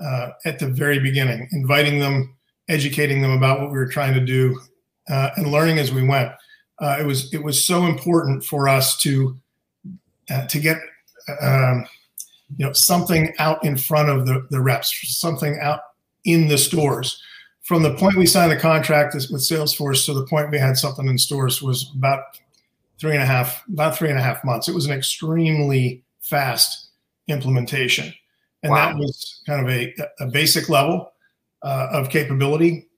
uh, 0.00 0.30
at 0.44 0.58
the 0.58 0.68
very 0.68 0.98
beginning, 0.98 1.48
inviting 1.52 1.98
them, 1.98 2.36
educating 2.68 3.22
them 3.22 3.30
about 3.30 3.60
what 3.60 3.70
we 3.70 3.78
were 3.78 3.88
trying 3.88 4.14
to 4.14 4.20
do, 4.20 4.60
uh, 5.08 5.30
and 5.36 5.50
learning 5.50 5.78
as 5.78 5.92
we 5.92 6.06
went. 6.06 6.30
Uh, 6.78 6.98
it 7.00 7.06
was 7.06 7.32
it 7.32 7.42
was 7.42 7.64
so 7.64 7.86
important 7.86 8.44
for 8.44 8.68
us 8.68 8.98
to 8.98 9.36
uh, 10.30 10.46
to 10.46 10.60
get 10.60 10.76
um, 11.40 11.86
you 12.56 12.64
know 12.64 12.72
something 12.72 13.34
out 13.38 13.64
in 13.64 13.76
front 13.76 14.08
of 14.08 14.26
the, 14.26 14.46
the 14.50 14.60
reps, 14.60 14.94
something 15.18 15.58
out 15.60 15.80
in 16.24 16.48
the 16.48 16.58
stores. 16.58 17.20
From 17.64 17.82
the 17.82 17.94
point 17.94 18.16
we 18.16 18.26
signed 18.26 18.52
the 18.52 18.56
contract 18.56 19.14
with 19.14 19.42
Salesforce 19.42 20.06
to 20.06 20.14
the 20.14 20.26
point 20.26 20.50
we 20.50 20.58
had 20.58 20.76
something 20.76 21.08
in 21.08 21.18
stores 21.18 21.60
was 21.60 21.90
about 21.96 22.22
three 22.98 23.12
and 23.12 23.22
a 23.22 23.26
half, 23.26 23.64
about 23.68 23.96
three 23.96 24.08
and 24.08 24.18
a 24.18 24.22
half 24.22 24.44
months. 24.44 24.68
It 24.68 24.74
was 24.74 24.86
an 24.86 24.92
extremely 24.92 26.04
fast 26.20 26.90
implementation. 27.28 28.12
And 28.62 28.72
wow. 28.72 28.86
that 28.86 28.96
was 28.96 29.42
kind 29.46 29.66
of 29.66 29.72
a, 29.72 29.94
a 30.20 30.26
basic 30.26 30.68
level 30.68 31.12
uh, 31.62 31.88
of 31.90 32.08
capability 32.08 32.88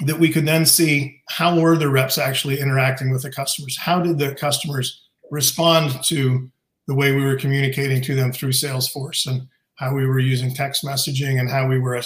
that 0.00 0.18
we 0.18 0.30
could 0.30 0.46
then 0.46 0.66
see 0.66 1.22
how 1.28 1.58
were 1.58 1.76
the 1.76 1.88
reps 1.88 2.18
actually 2.18 2.60
interacting 2.60 3.10
with 3.10 3.22
the 3.22 3.30
customers? 3.30 3.78
How 3.78 4.00
did 4.00 4.18
the 4.18 4.34
customers 4.34 5.02
respond 5.30 6.02
to 6.04 6.50
the 6.86 6.94
way 6.94 7.12
we 7.12 7.24
were 7.24 7.36
communicating 7.36 8.00
to 8.02 8.14
them 8.14 8.32
through 8.32 8.50
Salesforce 8.50 9.26
and 9.26 9.46
how 9.74 9.94
we 9.94 10.06
were 10.06 10.18
using 10.18 10.54
text 10.54 10.84
messaging 10.84 11.38
and 11.38 11.50
how 11.50 11.66
we 11.66 11.78
were 11.78 12.00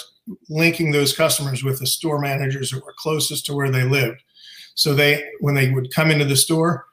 linking 0.49 0.91
those 0.91 1.15
customers 1.15 1.63
with 1.63 1.79
the 1.79 1.87
store 1.87 2.19
managers 2.19 2.71
that 2.71 2.83
were 2.83 2.93
closest 2.97 3.45
to 3.45 3.55
where 3.55 3.71
they 3.71 3.83
lived. 3.83 4.21
So 4.75 4.93
they, 4.93 5.23
when 5.39 5.55
they 5.55 5.71
would 5.71 5.93
come 5.93 6.11
into 6.11 6.25
the 6.25 6.35
store, 6.35 6.85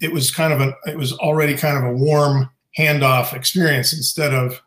it 0.00 0.12
was 0.12 0.30
kind 0.30 0.52
of 0.52 0.60
a, 0.60 0.74
it 0.86 0.96
was 0.96 1.12
already 1.14 1.56
kind 1.56 1.76
of 1.76 1.84
a 1.84 1.96
warm 1.96 2.50
handoff 2.78 3.32
experience 3.32 3.92
instead 3.92 4.32
of, 4.32 4.60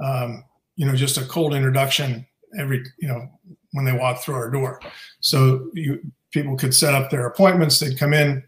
um, 0.00 0.44
you 0.76 0.86
know, 0.86 0.94
just 0.94 1.18
a 1.18 1.24
cold 1.26 1.54
introduction 1.54 2.26
every, 2.58 2.84
you 2.98 3.08
know, 3.08 3.28
when 3.72 3.84
they 3.84 3.92
walk 3.92 4.20
through 4.20 4.34
our 4.34 4.50
door. 4.50 4.80
So 5.20 5.70
you, 5.74 6.00
people 6.30 6.56
could 6.56 6.74
set 6.74 6.94
up 6.94 7.10
their 7.10 7.26
appointments. 7.26 7.78
They'd 7.78 7.98
come 7.98 8.14
in. 8.14 8.42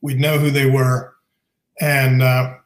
We'd 0.00 0.20
know 0.20 0.38
who 0.38 0.50
they 0.50 0.66
were, 0.70 1.14
and 1.80 2.22
uh, 2.22 2.56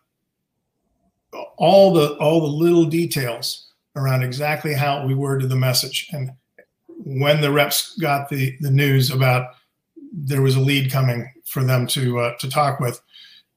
all 1.58 1.92
the 1.92 2.14
all 2.14 2.40
the 2.40 2.46
little 2.46 2.84
details 2.84 3.66
around 3.96 4.22
exactly 4.22 4.72
how 4.72 5.04
we 5.04 5.14
worded 5.14 5.48
the 5.48 5.56
message. 5.56 6.08
And 6.12 6.30
when 6.98 7.40
the 7.40 7.50
reps 7.50 7.96
got 7.98 8.28
the 8.28 8.56
the 8.60 8.70
news 8.70 9.10
about 9.10 9.54
there 10.12 10.42
was 10.42 10.56
a 10.56 10.60
lead 10.60 10.90
coming 10.90 11.30
for 11.44 11.62
them 11.64 11.86
to 11.88 12.18
uh, 12.20 12.36
to 12.38 12.48
talk 12.48 12.80
with 12.80 13.00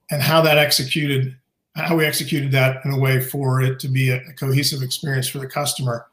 and 0.10 0.22
how 0.22 0.42
that 0.42 0.58
executed 0.58 1.36
how 1.76 1.96
we 1.96 2.06
executed 2.06 2.52
that 2.52 2.84
in 2.84 2.92
a 2.92 3.00
way 3.00 3.22
for 3.22 3.62
it 3.62 3.80
to 3.80 3.88
be 3.88 4.10
a, 4.10 4.18
a 4.18 4.34
cohesive 4.34 4.82
experience 4.82 5.30
for 5.30 5.40
the 5.40 5.48
customer 5.48 6.08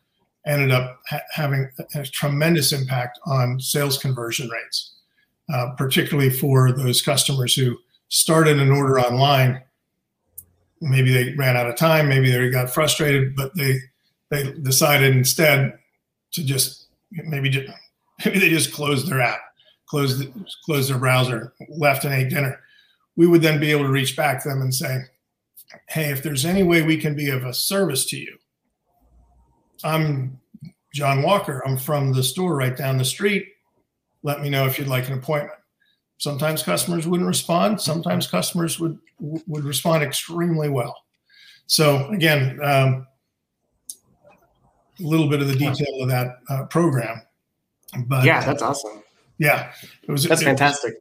ended 0.47 0.71
up 0.71 1.01
ha- 1.09 1.21
having 1.33 1.69
a, 1.79 2.01
a, 2.01 2.05
tremendous 2.05 2.73
impact 2.73 3.19
on 3.27 3.59
sales 3.59 3.99
conversion 3.99 4.49
rates 4.49 4.95
uh, 5.53 5.71
particularly 5.77 6.31
for 6.31 6.71
those 6.73 7.03
customers 7.03 7.55
who 7.55 7.77
started 8.09 8.61
an 8.61 8.71
order 8.71 9.01
online 9.01 9.61
maybe 10.81 11.13
they 11.13 11.35
ran 11.35 11.57
out 11.57 11.69
of 11.69 11.77
time, 11.77 12.09
maybe 12.09 12.31
they 12.31 12.51
got 12.51 12.71
frustrated, 12.71 13.35
but 13.35 13.55
they 13.55 13.79
they 14.31 14.53
decided 14.63 15.17
instead 15.17 15.79
to 16.33 16.45
just 16.45 16.87
maybe 17.11 17.49
just 17.49 17.69
maybe 18.25 18.39
they 18.39 18.51
just 18.51 18.73
closed 18.73 19.09
their 19.09 19.21
app, 19.21 19.41
closed 19.87 20.29
closed 20.65 20.91
their 20.91 20.99
browser, 20.99 21.53
left 21.69 22.05
and 22.05 22.15
ate 22.15 22.31
dinner. 22.31 22.61
We 23.17 23.27
would 23.27 23.43
then 23.43 23.61
be 23.61 23.71
able 23.71 23.85
to 23.85 23.91
reach 23.91 24.17
back 24.17 24.43
to 24.43 24.49
them 24.49 24.63
and 24.63 24.75
say, 24.75 25.03
"Hey, 25.89 26.11
if 26.11 26.23
there's 26.23 26.45
any 26.45 26.63
way 26.63 26.83
we 26.83 26.99
can 26.99 27.15
be 27.15 27.31
of 27.31 27.45
a 27.45 27.55
service 27.55 28.05
to 28.07 28.19
you, 28.19 28.39
I'm 29.83 30.39
John 30.95 31.23
Walker. 31.23 31.63
I'm 31.67 31.77
from 31.77 32.13
the 32.13 32.23
store 32.23 32.55
right 32.55 32.77
down 32.77 32.99
the 32.99 33.05
street. 33.05 33.47
Let 34.23 34.41
me 34.41 34.51
know 34.51 34.67
if 34.67 34.79
you'd 34.79 34.89
like 34.89 35.09
an 35.09 35.15
appointment." 35.15 35.59
Sometimes 36.19 36.65
customers 36.65 37.07
wouldn't 37.07 37.29
respond. 37.29 37.81
Sometimes 37.81 38.27
customers 38.27 38.81
would 38.81 38.99
would 39.21 39.65
respond 39.65 40.03
extremely 40.03 40.69
well. 40.69 40.97
So 41.67 42.09
again, 42.09 42.59
um, 42.63 43.07
a 44.99 45.03
little 45.03 45.29
bit 45.29 45.41
of 45.41 45.49
the 45.49 45.55
detail 45.55 46.03
of 46.03 46.09
that 46.09 46.39
uh, 46.49 46.65
program. 46.67 47.23
But 48.07 48.25
yeah, 48.25 48.45
that's 48.45 48.63
awesome. 48.63 49.03
Yeah, 49.39 49.73
it 50.03 50.11
was. 50.11 50.25
That's 50.25 50.43
it, 50.43 50.45
fantastic. 50.45 50.95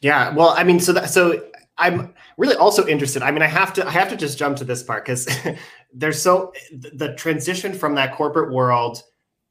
Yeah, 0.00 0.34
well, 0.34 0.50
I 0.50 0.64
mean, 0.64 0.80
so 0.80 0.92
that 0.92 1.10
so 1.10 1.42
I'm 1.78 2.14
really 2.36 2.56
also 2.56 2.86
interested. 2.86 3.22
I 3.22 3.30
mean, 3.30 3.42
I 3.42 3.46
have 3.46 3.72
to 3.74 3.86
I 3.86 3.90
have 3.90 4.08
to 4.10 4.16
just 4.16 4.38
jump 4.38 4.56
to 4.58 4.64
this 4.64 4.82
part 4.82 5.04
because 5.04 5.28
there's 5.92 6.20
so 6.20 6.52
the 6.72 7.14
transition 7.16 7.72
from 7.72 7.94
that 7.96 8.14
corporate 8.14 8.52
world 8.52 9.02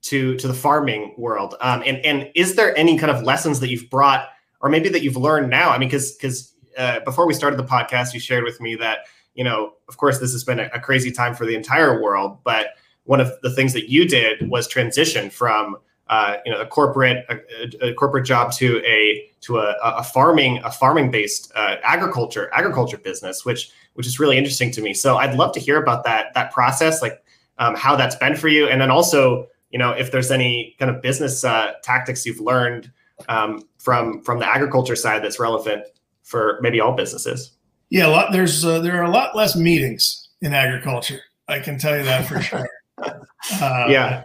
to 0.04 0.36
to 0.38 0.48
the 0.48 0.54
farming 0.54 1.14
world. 1.18 1.56
Um, 1.62 1.84
and 1.86 1.98
and 2.06 2.32
is 2.36 2.56
there 2.56 2.78
any 2.78 2.98
kind 2.98 3.12
of 3.12 3.24
lessons 3.24 3.60
that 3.60 3.70
you've 3.70 3.90
brought, 3.90 4.28
or 4.62 4.70
maybe 4.70 4.90
that 4.90 5.04
you've 5.04 5.18
learned 5.18 5.50
now? 5.50 5.70
I 5.70 5.78
mean, 5.78 5.90
because 5.90 6.14
because 6.14 6.54
uh, 6.78 7.00
before 7.02 7.28
we 7.28 7.34
started 7.34 7.58
the 7.58 7.64
podcast, 7.64 8.14
you 8.14 8.20
shared 8.20 8.44
with 8.44 8.60
me 8.62 8.76
that 8.76 9.00
you 9.36 9.44
know, 9.44 9.74
of 9.90 9.98
course, 9.98 10.20
this 10.20 10.32
has 10.32 10.44
been 10.44 10.60
a, 10.60 10.70
a 10.74 10.80
crazy 10.80 11.12
time 11.12 11.36
for 11.36 11.46
the 11.46 11.56
entire 11.56 12.02
world, 12.02 12.40
but 12.44 12.70
one 13.04 13.20
of 13.20 13.32
the 13.44 13.54
things 13.54 13.74
that 13.74 13.90
you 13.90 14.08
did 14.08 14.50
was 14.50 14.68
transition 14.68 15.30
from 15.30 15.78
uh, 16.08 16.38
you 16.46 16.52
know 16.52 16.62
a 16.62 16.66
corporate 16.66 17.26
a, 17.30 17.88
a, 17.88 17.94
corporate 17.94 18.26
job 18.26 18.52
to 18.54 18.82
a 18.86 19.30
to 19.42 19.58
a, 19.58 19.76
a 19.84 20.04
farming 20.04 20.60
a 20.64 20.72
farming 20.72 21.10
based 21.10 21.52
uh, 21.56 21.78
agriculture 21.84 22.50
agriculture 22.54 22.98
business, 22.98 23.44
which 23.44 23.72
which 23.94 24.06
is 24.06 24.20
really 24.20 24.38
interesting 24.38 24.72
to 24.72 24.82
me. 24.82 24.94
So 24.94 25.18
I'd 25.18 25.36
love 25.36 25.52
to 25.54 25.60
hear 25.60 25.82
about 25.82 26.04
that 26.06 26.34
that 26.34 26.52
process, 26.52 27.02
like 27.02 27.24
um, 27.58 27.76
how 27.76 27.96
that's 27.96 28.16
been 28.16 28.36
for 28.36 28.48
you, 28.48 28.68
and 28.68 28.80
then 28.80 28.92
also 28.92 29.48
you 29.72 29.80
know 29.80 29.92
if 29.92 30.12
there's 30.12 30.32
any 30.32 30.76
kind 30.80 30.92
of 30.92 31.02
business 31.02 31.44
uh, 31.44 31.74
tactics 31.84 32.26
you've 32.26 32.40
learned 32.40 32.92
um, 33.28 33.64
from 33.80 34.22
from 34.22 34.40
the 34.40 34.48
agriculture 34.48 34.96
side 34.96 35.24
that's 35.24 35.40
relevant 35.40 35.86
for 36.26 36.60
maybe 36.62 36.82
all 36.82 36.94
businesses. 36.94 37.52
Yeah, 37.90 38.08
a 38.08 38.10
lot. 38.10 38.32
There's 38.34 38.66
uh, 38.66 38.80
there 38.80 39.00
are 39.00 39.06
a 39.06 39.10
lot 39.10 39.36
less 39.36 39.56
meetings 39.56 40.30
in 40.42 40.54
agriculture. 40.54 41.22
I 41.48 41.60
can 41.60 41.78
tell 41.78 41.98
you 41.98 42.04
that 42.04 42.26
for 42.26 42.42
sure. 42.42 42.68
Uh, 42.98 43.88
yeah. 43.88 44.24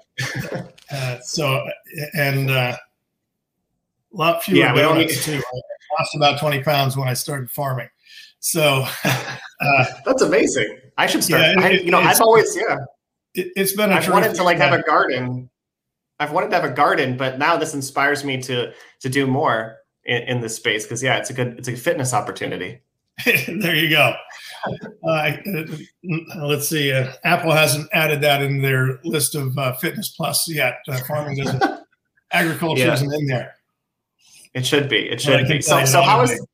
uh, 0.93 1.19
so 1.21 1.65
and 2.15 2.51
uh, 2.51 2.77
a 4.13 4.17
lot 4.17 4.43
fewer 4.43 4.59
yeah, 4.59 4.75
donuts 4.75 5.25
too. 5.25 5.37
I 5.37 6.01
lost 6.01 6.17
about 6.17 6.41
twenty 6.41 6.63
pounds 6.63 6.97
when 6.97 7.07
I 7.07 7.15
started 7.15 7.51
farming. 7.51 7.89
So 8.41 8.85
uh, 9.05 9.85
that's 10.05 10.23
amazing. 10.23 10.79
I 10.97 11.07
should 11.07 11.23
start. 11.23 11.43
Yeah, 11.43 11.53
it, 11.53 11.59
I, 11.59 11.71
you 11.71 11.91
know, 11.91 12.01
I've 12.01 12.21
always 12.21 12.57
yeah 12.57 12.79
it, 13.35 13.57
has 13.57 13.73
been. 13.73 13.93
I've 13.93 14.09
wanted 14.09 14.35
to 14.35 14.43
like 14.43 14.57
have 14.57 14.73
a 14.73 14.83
garden. 14.83 15.51
I've 16.19 16.33
wanted 16.33 16.51
to 16.51 16.57
have 16.57 16.65
a 16.65 16.75
garden, 16.75 17.17
but 17.17 17.39
now 17.39 17.57
this 17.57 17.75
inspires 17.75 18.25
me 18.25 18.41
to 18.43 18.73
to 19.01 19.09
do 19.09 19.27
more 19.27 19.80
in, 20.11 20.23
in 20.25 20.41
this 20.41 20.57
space 20.57 20.85
because 20.85 21.03
yeah, 21.03 21.17
it's 21.17 21.31
a 21.31 21.33
good 21.33 21.59
it's 21.59 21.69
a 21.69 21.77
fitness 21.77 22.13
opportunity. 22.13 22.81
there 23.25 23.75
you 23.75 23.91
go. 23.91 24.15
Uh, 25.07 25.37
let's 26.39 26.69
see. 26.69 26.93
Uh, 26.93 27.13
Apple 27.25 27.53
hasn't 27.53 27.89
added 27.93 28.21
that 28.23 28.43
in 28.43 28.61
their 28.61 28.99
list 29.05 29.35
of 29.35 29.57
uh, 29.57 29.75
fitness 29.77 30.09
plus 30.17 30.49
yet. 30.49 30.79
Uh, 30.89 31.01
farming 31.07 31.37
doesn't. 31.37 31.63
agriculture 32.33 32.85
yeah. 32.85 32.93
isn't 32.93 33.13
in 33.13 33.27
there. 33.27 33.55
It 34.55 34.67
should 34.67 34.89
be. 34.89 35.09
It 35.09 35.21
should 35.21 35.47
be. 35.47 35.61
So, 35.61 35.85
so 35.85 36.03
how 36.03 36.23
is 36.23 36.47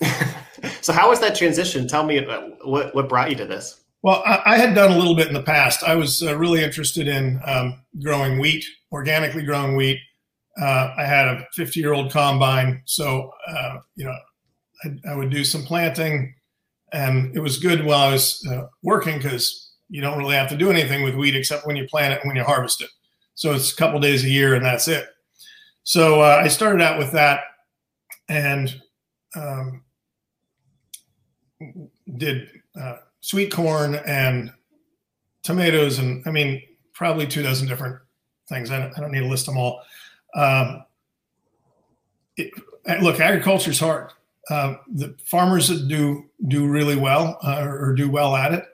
so 0.80 0.92
how 0.92 1.10
was 1.10 1.20
that 1.20 1.34
transition? 1.34 1.88
Tell 1.88 2.04
me 2.04 2.24
what 2.64 2.94
what 2.94 3.08
brought 3.08 3.30
you 3.30 3.36
to 3.36 3.46
this. 3.46 3.80
Well, 4.02 4.22
I, 4.24 4.42
I, 4.46 4.58
had 4.58 4.74
done 4.74 4.92
a 4.92 4.96
little 4.96 5.16
bit 5.16 5.26
in 5.26 5.34
the 5.34 5.42
past. 5.42 5.82
I 5.82 5.96
was 5.96 6.22
uh, 6.22 6.36
really 6.36 6.62
interested 6.62 7.08
in 7.08 7.40
um, 7.44 7.80
growing 8.00 8.38
wheat, 8.38 8.64
organically 8.92 9.42
growing 9.42 9.74
wheat. 9.74 9.98
Uh, 10.60 10.94
I 10.96 11.04
had 11.04 11.28
a 11.28 11.46
50 11.52 11.80
year 11.80 11.92
old 11.92 12.10
combine, 12.10 12.82
so 12.86 13.30
uh, 13.46 13.78
you 13.94 14.04
know 14.04 14.16
I, 14.84 15.10
I, 15.10 15.14
would 15.14 15.30
do 15.30 15.44
some 15.44 15.62
planting, 15.62 16.34
and 16.92 17.34
it 17.36 17.40
was 17.40 17.58
good 17.58 17.84
while 17.84 18.08
I 18.08 18.12
was 18.12 18.46
uh, 18.50 18.66
working 18.82 19.18
because 19.18 19.66
you 19.88 20.00
don't 20.00 20.18
really 20.18 20.34
have 20.34 20.48
to 20.48 20.56
do 20.56 20.70
anything 20.70 21.02
with 21.02 21.14
wheat 21.14 21.36
except 21.36 21.66
when 21.66 21.76
you 21.76 21.86
plant 21.88 22.14
it 22.14 22.20
and 22.20 22.28
when 22.28 22.36
you 22.36 22.42
harvest 22.42 22.80
it. 22.82 22.90
So 23.34 23.52
it's 23.52 23.72
a 23.72 23.76
couple 23.76 24.00
days 24.00 24.24
a 24.24 24.30
year 24.30 24.54
and 24.54 24.64
that's 24.64 24.88
it. 24.88 25.08
So 25.84 26.20
uh, 26.20 26.40
I 26.42 26.48
started 26.48 26.82
out 26.82 26.98
with 26.98 27.12
that 27.12 27.44
and 28.28 28.80
um, 29.36 29.84
did 32.16 32.48
uh, 32.80 32.96
sweet 33.20 33.52
corn 33.52 33.96
and 34.06 34.52
tomatoes 35.42 35.98
and 35.98 36.22
I 36.26 36.30
mean 36.30 36.62
probably 36.92 37.26
two 37.26 37.42
dozen 37.42 37.68
different 37.68 37.98
things. 38.48 38.70
I 38.70 38.80
don't, 38.80 38.92
I 38.96 39.00
don't 39.00 39.12
need 39.12 39.20
to 39.20 39.28
list 39.28 39.46
them 39.46 39.58
all. 39.58 39.82
Um, 40.36 40.84
it, 42.36 42.52
look, 43.00 43.18
agriculture 43.18 43.70
is 43.70 43.80
hard. 43.80 44.12
Uh, 44.48 44.76
the 44.92 45.16
farmers 45.24 45.68
that 45.68 45.88
do 45.88 46.26
do 46.46 46.68
really 46.68 46.94
well 46.94 47.38
uh, 47.42 47.62
or 47.62 47.94
do 47.94 48.08
well 48.08 48.36
at 48.36 48.52
it, 48.52 48.64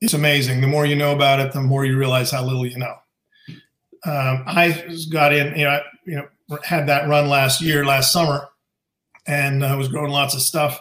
it's 0.00 0.14
amazing. 0.14 0.60
The 0.60 0.66
more 0.66 0.86
you 0.86 0.96
know 0.96 1.14
about 1.14 1.40
it, 1.40 1.52
the 1.52 1.60
more 1.60 1.84
you 1.84 1.98
realize 1.98 2.30
how 2.30 2.44
little 2.44 2.66
you 2.66 2.78
know. 2.78 2.94
Um, 4.04 4.44
I 4.46 4.96
got 5.10 5.34
in, 5.34 5.58
you 5.58 5.64
know, 5.64 5.70
I, 5.70 5.82
you 6.06 6.16
know, 6.16 6.58
had 6.62 6.86
that 6.88 7.08
run 7.08 7.28
last 7.28 7.60
year, 7.60 7.84
last 7.84 8.12
summer, 8.12 8.48
and 9.26 9.64
I 9.64 9.70
uh, 9.70 9.76
was 9.76 9.88
growing 9.88 10.10
lots 10.10 10.34
of 10.34 10.40
stuff. 10.40 10.80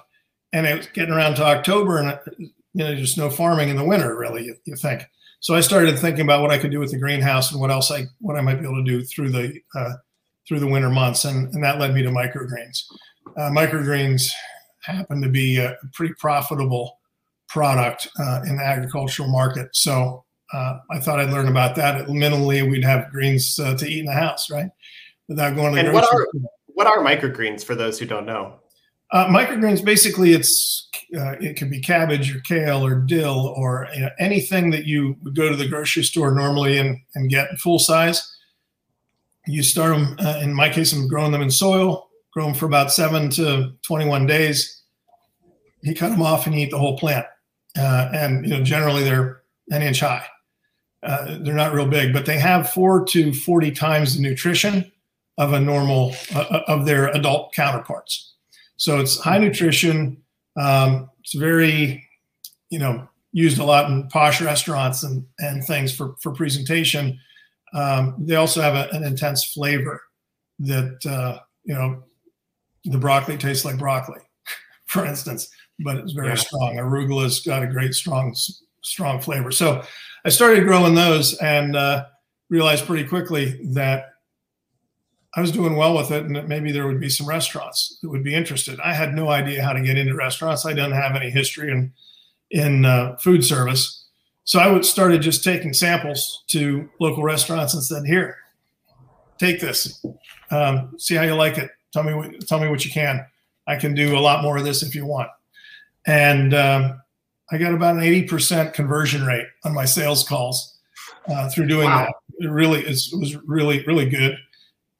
And 0.53 0.65
it 0.65 0.77
was 0.77 0.87
getting 0.87 1.13
around 1.13 1.35
to 1.35 1.45
October, 1.45 1.99
and 1.99 2.17
you 2.37 2.49
know, 2.73 2.95
there's 2.95 3.17
no 3.17 3.29
farming 3.29 3.69
in 3.69 3.75
the 3.75 3.83
winter, 3.83 4.17
really. 4.17 4.45
You, 4.45 4.55
you, 4.65 4.75
think. 4.75 5.03
So 5.41 5.55
I 5.55 5.61
started 5.61 5.97
thinking 5.97 6.21
about 6.21 6.41
what 6.41 6.51
I 6.51 6.57
could 6.57 6.71
do 6.71 6.79
with 6.79 6.91
the 6.91 6.99
greenhouse 6.99 7.51
and 7.51 7.61
what 7.61 7.71
else 7.71 7.91
I 7.91 8.05
what 8.19 8.35
I 8.35 8.41
might 8.41 8.59
be 8.59 8.65
able 8.65 8.83
to 8.83 8.91
do 8.91 9.03
through 9.03 9.31
the 9.31 9.59
uh, 9.75 9.93
through 10.47 10.59
the 10.59 10.67
winter 10.67 10.89
months, 10.89 11.25
and, 11.25 11.53
and 11.53 11.63
that 11.63 11.79
led 11.79 11.93
me 11.93 12.01
to 12.03 12.09
microgreens. 12.09 12.83
Uh, 13.37 13.49
microgreens 13.51 14.29
happen 14.81 15.21
to 15.21 15.29
be 15.29 15.57
a 15.57 15.77
pretty 15.93 16.13
profitable 16.15 16.99
product 17.47 18.09
uh, 18.19 18.41
in 18.47 18.57
the 18.57 18.63
agricultural 18.63 19.29
market. 19.29 19.69
So 19.73 20.25
uh, 20.53 20.77
I 20.91 20.99
thought 20.99 21.19
I'd 21.19 21.31
learn 21.31 21.47
about 21.47 21.75
that. 21.75 22.07
Minimally, 22.07 22.69
we'd 22.69 22.83
have 22.83 23.11
greens 23.11 23.59
uh, 23.59 23.75
to 23.77 23.87
eat 23.87 23.99
in 23.99 24.05
the 24.05 24.13
house, 24.13 24.49
right? 24.49 24.69
Without 25.27 25.55
going 25.55 25.75
to 25.75 25.81
the 25.81 25.87
and 25.87 25.93
what 25.93 26.11
are 26.11 26.27
what 26.67 26.87
are 26.87 26.99
microgreens 26.99 27.63
for 27.63 27.75
those 27.75 27.99
who 27.99 28.05
don't 28.05 28.25
know? 28.25 28.59
Uh, 29.11 29.27
microgreens 29.27 29.83
basically 29.83 30.33
it's 30.33 30.87
uh, 31.17 31.31
it 31.39 31.57
could 31.57 31.71
be 31.71 31.81
cabbage 31.81 32.35
or 32.35 32.39
kale 32.41 32.85
or 32.85 32.95
dill 32.95 33.53
or 33.57 33.87
you 33.95 34.01
know, 34.01 34.09
anything 34.19 34.69
that 34.69 34.85
you 34.85 35.15
would 35.23 35.35
go 35.35 35.49
to 35.49 35.55
the 35.55 35.67
grocery 35.67 36.03
store 36.03 36.31
normally 36.31 36.77
and, 36.77 36.99
and 37.15 37.29
get 37.29 37.57
full 37.57 37.79
size. 37.79 38.35
You 39.47 39.63
start 39.63 39.97
them. 39.97 40.15
Uh, 40.19 40.39
in 40.43 40.53
my 40.53 40.69
case, 40.69 40.93
I'm 40.93 41.07
growing 41.07 41.31
them 41.31 41.41
in 41.41 41.49
soil. 41.49 42.09
Grow 42.31 42.45
them 42.45 42.53
for 42.53 42.67
about 42.67 42.91
seven 42.91 43.31
to 43.31 43.73
21 43.87 44.27
days. 44.27 44.83
You 45.81 45.95
cut 45.95 46.09
them 46.09 46.21
off 46.21 46.45
and 46.45 46.53
you 46.53 46.67
eat 46.67 46.71
the 46.71 46.77
whole 46.77 46.97
plant. 46.97 47.25
Uh, 47.77 48.09
and 48.13 48.45
you 48.45 48.57
know 48.57 48.63
generally 48.63 49.03
they're 49.03 49.41
an 49.71 49.81
inch 49.81 50.01
high. 50.01 50.25
Uh, 51.01 51.37
they're 51.39 51.53
not 51.53 51.73
real 51.73 51.87
big, 51.87 52.13
but 52.13 52.25
they 52.25 52.37
have 52.37 52.69
four 52.69 53.05
to 53.05 53.33
40 53.33 53.71
times 53.71 54.15
the 54.15 54.21
nutrition 54.21 54.91
of 55.37 55.53
a 55.53 55.59
normal 55.59 56.13
uh, 56.35 56.39
uh, 56.39 56.63
of 56.67 56.85
their 56.85 57.07
adult 57.07 57.53
counterparts. 57.53 58.28
So 58.79 58.99
it's 58.99 59.19
high 59.19 59.37
nutrition. 59.37 60.23
Um, 60.59 61.09
it's 61.19 61.35
very, 61.35 62.07
you 62.69 62.79
know, 62.79 63.07
used 63.33 63.59
a 63.59 63.63
lot 63.63 63.91
in 63.91 64.07
posh 64.07 64.41
restaurants 64.41 65.03
and, 65.03 65.25
and 65.37 65.63
things 65.63 65.93
for, 65.93 66.15
for 66.21 66.31
presentation. 66.31 67.19
Um, 67.73 68.15
they 68.17 68.35
also 68.35 68.61
have 68.61 68.75
a, 68.75 68.89
an 68.95 69.03
intense 69.03 69.43
flavor 69.43 70.01
that, 70.59 71.05
uh, 71.05 71.39
you 71.65 71.75
know, 71.75 72.03
the 72.85 72.97
broccoli 72.97 73.37
tastes 73.37 73.65
like 73.65 73.77
broccoli, 73.77 74.21
for 74.85 75.05
instance, 75.05 75.49
but 75.79 75.97
it's 75.97 76.13
very 76.13 76.29
yeah. 76.29 76.35
strong. 76.35 76.77
Arugula's 76.77 77.41
got 77.41 77.61
a 77.61 77.67
great 77.67 77.93
strong, 77.93 78.33
strong 78.81 79.19
flavor. 79.19 79.51
So 79.51 79.83
I 80.23 80.29
started 80.29 80.63
growing 80.63 80.95
those 80.95 81.35
and 81.39 81.75
uh, 81.75 82.05
realized 82.49 82.85
pretty 82.85 83.07
quickly 83.07 83.59
that 83.73 84.05
I 85.39 85.41
was 85.41 85.53
doing 85.53 85.77
well 85.77 85.95
with 85.95 86.11
it, 86.11 86.25
and 86.25 86.35
that 86.35 86.49
maybe 86.49 86.73
there 86.73 86.85
would 86.85 86.99
be 86.99 87.07
some 87.07 87.25
restaurants 87.25 87.97
that 88.01 88.09
would 88.09 88.25
be 88.25 88.35
interested. 88.35 88.77
I 88.81 88.93
had 88.93 89.13
no 89.13 89.29
idea 89.29 89.63
how 89.63 89.71
to 89.71 89.81
get 89.81 89.97
into 89.97 90.13
restaurants. 90.13 90.65
I 90.65 90.73
didn't 90.73 90.91
have 90.91 91.15
any 91.15 91.29
history 91.29 91.71
in 91.71 91.93
in 92.51 92.83
uh, 92.83 93.15
food 93.15 93.45
service, 93.45 94.03
so 94.43 94.59
I 94.59 94.69
would 94.69 94.83
started 94.83 95.21
just 95.21 95.41
taking 95.41 95.71
samples 95.71 96.43
to 96.47 96.89
local 96.99 97.23
restaurants 97.23 97.73
and 97.73 97.81
said, 97.81 98.03
"Here, 98.05 98.35
take 99.37 99.61
this, 99.61 100.05
um, 100.51 100.93
see 100.97 101.15
how 101.15 101.23
you 101.23 101.35
like 101.35 101.57
it. 101.57 101.71
Tell 101.93 102.03
me 102.03 102.13
what, 102.13 102.45
tell 102.45 102.59
me 102.59 102.67
what 102.67 102.83
you 102.83 102.91
can. 102.91 103.25
I 103.65 103.77
can 103.77 103.93
do 103.93 104.17
a 104.17 104.19
lot 104.19 104.43
more 104.43 104.57
of 104.57 104.65
this 104.65 104.83
if 104.83 104.93
you 104.93 105.05
want." 105.05 105.29
And 106.05 106.53
um, 106.53 107.01
I 107.49 107.57
got 107.57 107.73
about 107.73 107.95
an 107.95 108.03
eighty 108.03 108.27
percent 108.27 108.73
conversion 108.73 109.25
rate 109.25 109.47
on 109.63 109.73
my 109.73 109.85
sales 109.85 110.27
calls 110.27 110.79
uh, 111.29 111.49
through 111.49 111.67
doing 111.67 111.87
wow. 111.87 112.07
that. 112.07 112.15
It 112.39 112.51
really 112.51 112.81
is, 112.81 113.13
it 113.13 113.17
was 113.17 113.37
really 113.47 113.85
really 113.85 114.09
good 114.09 114.37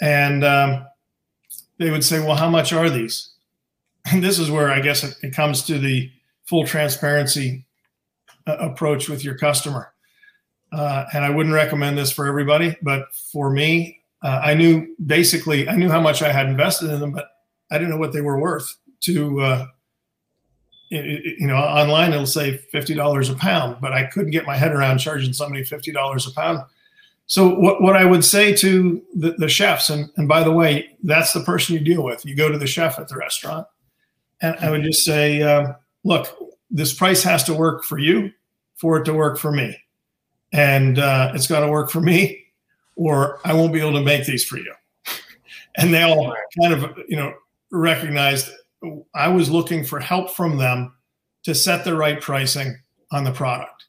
and 0.02 0.44
um, 0.44 0.86
they 1.78 1.90
would 1.90 2.04
say, 2.04 2.20
"Well, 2.20 2.36
how 2.36 2.50
much 2.50 2.74
are 2.74 2.90
these?" 2.90 3.32
And 4.12 4.24
this 4.24 4.40
is 4.40 4.50
where 4.50 4.72
I 4.72 4.80
guess 4.80 5.04
it, 5.04 5.16
it 5.22 5.36
comes 5.36 5.64
to 5.64 5.78
the 5.78 6.10
full 6.46 6.66
transparency 6.66 7.66
uh, 8.48 8.56
approach 8.58 9.08
with 9.08 9.24
your 9.24 9.38
customer. 9.38 9.94
Uh, 10.72 11.06
and 11.14 11.24
I 11.24 11.30
wouldn't 11.30 11.54
recommend 11.54 11.98
this 11.98 12.12
for 12.12 12.26
everybody, 12.26 12.76
but 12.82 13.14
for 13.14 13.52
me, 13.52 14.02
uh, 14.24 14.42
I 14.44 14.54
knew 14.54 14.96
basically 15.06 15.68
I 15.68 15.76
knew 15.76 15.90
how 15.90 16.02
much 16.02 16.22
I 16.22 16.32
had 16.32 16.48
invested 16.48 16.90
in 16.90 17.00
them, 17.00 17.12
but 17.12 17.30
I 17.70 17.78
didn't 17.78 17.92
know 17.92 17.98
what 17.98 18.14
they 18.14 18.22
were 18.22 18.40
worth. 18.40 18.76
To 19.02 19.42
uh, 19.42 19.66
you 20.90 21.48
know, 21.48 21.56
online 21.56 22.14
it'll 22.14 22.26
say 22.26 22.58
fifty 22.58 22.94
dollars 22.94 23.30
a 23.30 23.36
pound, 23.36 23.78
but 23.80 23.94
I 23.94 24.06
couldn't 24.06 24.32
get 24.32 24.46
my 24.46 24.58
head 24.58 24.72
around 24.72 24.98
charging 24.98 25.34
somebody 25.34 25.64
fifty 25.64 25.92
dollars 25.92 26.28
a 26.28 26.32
pound 26.32 26.62
so 27.30 27.48
what, 27.48 27.80
what 27.80 27.96
I 27.96 28.06
would 28.06 28.26
say 28.26 28.56
to 28.56 29.04
the, 29.13 29.34
the 29.38 29.48
chefs, 29.48 29.92
and, 29.92 30.10
and 30.18 30.28
by 30.28 30.44
the 30.44 30.52
way, 30.52 30.98
that's 31.04 31.32
the 31.32 31.42
person 31.42 31.76
you 31.76 31.80
deal 31.80 32.04
with. 32.04 32.26
You 32.26 32.36
go 32.36 32.52
to 32.52 32.58
the 32.58 32.65
chef 32.65 32.98
at 32.98 33.08
the 33.08 33.18
restaurant, 33.18 33.68
and 34.42 34.56
I 34.56 34.72
would 34.72 34.82
just 34.82 35.06
say, 35.06 35.44
uh, 35.44 35.74
look, 36.04 36.36
this 36.72 36.92
price 36.92 37.22
has 37.22 37.44
to 37.44 37.54
work 37.54 37.84
for 37.84 38.00
you 38.00 38.32
for 38.78 38.98
it 38.98 39.04
to 39.04 39.13
work 39.13 39.38
for 39.38 39.52
me. 39.52 39.78
And 40.54 40.98
uh, 40.98 41.32
it's 41.36 41.46
got 41.46 41.60
to 41.60 41.68
work 41.68 41.92
for 41.92 42.02
me, 42.02 42.48
or 42.96 43.39
I 43.46 43.54
won't 43.54 43.74
be 43.74 43.80
able 43.80 43.94
to 43.94 44.02
make 44.02 44.26
these 44.26 44.44
for 44.44 44.58
you. 44.58 44.74
and 45.78 45.94
they 45.94 46.02
all 46.02 46.36
kind 46.60 46.74
of, 46.74 46.98
you 47.08 47.15
know, 47.15 47.32
recognized 47.72 48.50
I 49.13 49.28
was 49.28 49.52
looking 49.52 49.84
for 49.84 50.00
help 50.00 50.32
from 50.32 50.58
them 50.58 50.96
to 51.44 51.54
set 51.54 51.86
the 51.86 51.96
right 51.96 52.20
pricing 52.20 52.76
on 53.12 53.24
the 53.24 53.32
product. 53.32 53.86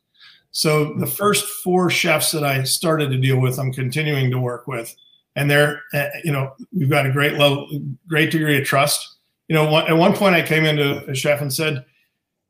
So 0.53 0.95
the 0.95 1.07
first 1.07 1.47
four 1.63 1.91
chefs 1.91 2.33
that 2.33 2.45
I 2.45 2.63
started 2.65 3.11
to 3.11 3.19
deal 3.19 3.39
with, 3.39 3.59
I'm 3.59 3.73
continuing 3.73 4.31
to 4.31 4.41
work 4.41 4.67
with, 4.67 4.95
and 5.37 5.51
they're, 5.51 5.83
uh, 5.95 6.09
you 6.25 6.33
know, 6.33 6.53
we've 6.73 6.91
got 6.91 7.07
a 7.07 7.13
great 7.13 7.35
level, 7.35 7.69
great 8.09 8.33
degree 8.33 8.59
of 8.59 8.65
trust. 8.65 9.17
You 9.49 9.55
know, 9.55 9.71
one, 9.71 9.87
at 9.87 9.97
one 9.97 10.15
point 10.15 10.35
I 10.35 10.43
came 10.43 10.65
into 10.65 11.05
a 11.09 11.15
chef 11.15 11.41
and 11.41 11.53
said, 11.53 11.85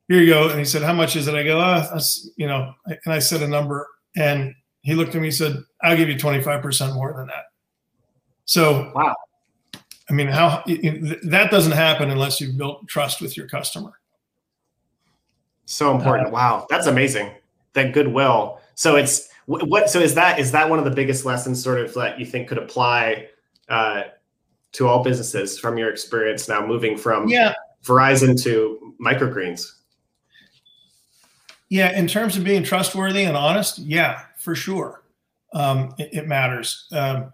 "Here 0.09 0.21
you 0.21 0.33
go," 0.33 0.49
and 0.49 0.59
he 0.59 0.65
said, 0.65 0.83
"How 0.83 0.95
much 0.95 1.15
is 1.15 1.29
it?" 1.29 1.35
I 1.35 1.43
go, 1.43 1.61
"Ah, 1.61 1.89
that's, 1.93 2.31
you 2.37 2.47
know," 2.47 2.73
and 2.87 3.13
I 3.13 3.19
said 3.19 3.43
a 3.43 3.49
number, 3.49 3.87
and 4.17 4.55
he 4.83 4.95
looked 4.95 5.15
at 5.15 5.21
me 5.21 5.29
and 5.29 5.37
said, 5.37 5.63
"I'll 5.83 5.97
give 5.97 6.09
you 6.09 6.19
25 6.19 6.63
percent 6.63 6.95
more 6.95 7.13
than 7.15 7.27
that." 7.27 7.45
So, 8.47 8.91
wow. 8.95 9.15
I 10.09 10.13
mean, 10.13 10.27
how 10.27 10.65
that 10.67 11.49
doesn't 11.51 11.73
happen 11.73 12.11
unless 12.11 12.41
you've 12.41 12.57
built 12.57 12.89
trust 12.89 13.21
with 13.21 13.37
your 13.37 13.47
customer. 13.47 13.93
So 15.67 15.95
important. 15.97 16.29
Uh, 16.29 16.33
wow, 16.33 16.67
that's 16.69 16.89
amazing 16.89 17.31
that 17.75 17.93
goodwill. 17.93 18.61
So 18.75 18.97
it's 18.97 19.29
what? 19.47 19.91
So 19.91 19.99
is 20.01 20.15
that 20.15 20.39
is 20.39 20.53
that 20.53 20.69
one 20.69 20.79
of 20.79 20.85
the 20.85 20.91
biggest 20.91 21.25
lessons, 21.25 21.63
sort 21.63 21.81
of, 21.81 21.93
that 21.95 22.19
you 22.19 22.27
think 22.27 22.49
could 22.49 22.59
apply 22.59 23.29
uh, 23.69 24.03
to 24.73 24.87
all 24.87 25.03
businesses 25.03 25.59
from 25.59 25.77
your 25.77 25.91
experience 25.91 26.49
now, 26.49 26.65
moving 26.65 26.97
from 26.97 27.29
yeah. 27.29 27.55
Verizon 27.85 28.41
to 28.45 28.95
microgreens? 29.01 29.73
Yeah, 31.69 31.97
in 31.97 32.09
terms 32.09 32.37
of 32.37 32.43
being 32.43 32.65
trustworthy 32.65 33.23
and 33.23 33.37
honest, 33.37 33.79
yeah, 33.79 34.23
for 34.37 34.57
sure, 34.57 35.05
um, 35.53 35.95
it, 35.99 36.11
it, 36.13 36.27
matters. 36.27 36.89
Um, 36.93 37.33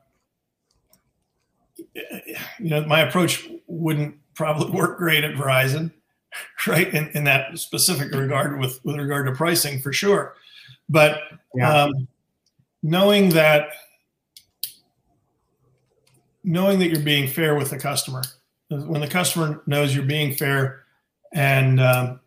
you 2.58 2.70
know, 2.70 2.84
my 2.84 3.00
approach 3.00 3.48
wouldn't 3.66 4.14
probably 4.34 4.70
work 4.78 4.98
great 4.98 5.24
at 5.24 5.34
Verizon. 5.34 5.90
right? 6.66 6.92
In, 6.92 7.08
in 7.10 7.24
that 7.24 7.58
specific 7.58 8.12
regard 8.12 8.58
with, 8.58 8.84
with 8.84 8.96
regard 8.96 9.26
to 9.26 9.32
pricing 9.32 9.80
for 9.80 9.92
sure. 9.92 10.34
But 10.88 11.20
yeah. 11.54 11.84
um, 11.84 12.08
knowing 12.82 13.30
that 13.30 13.70
knowing 16.44 16.78
that 16.78 16.88
you're 16.88 17.00
being 17.00 17.26
fair 17.26 17.56
with 17.56 17.70
the 17.70 17.78
customer, 17.78 18.22
when 18.68 19.00
the 19.00 19.08
customer 19.08 19.62
knows 19.66 19.94
you're 19.94 20.04
being 20.04 20.32
fair 20.32 20.84
and 21.32 21.80
um, 21.80 22.20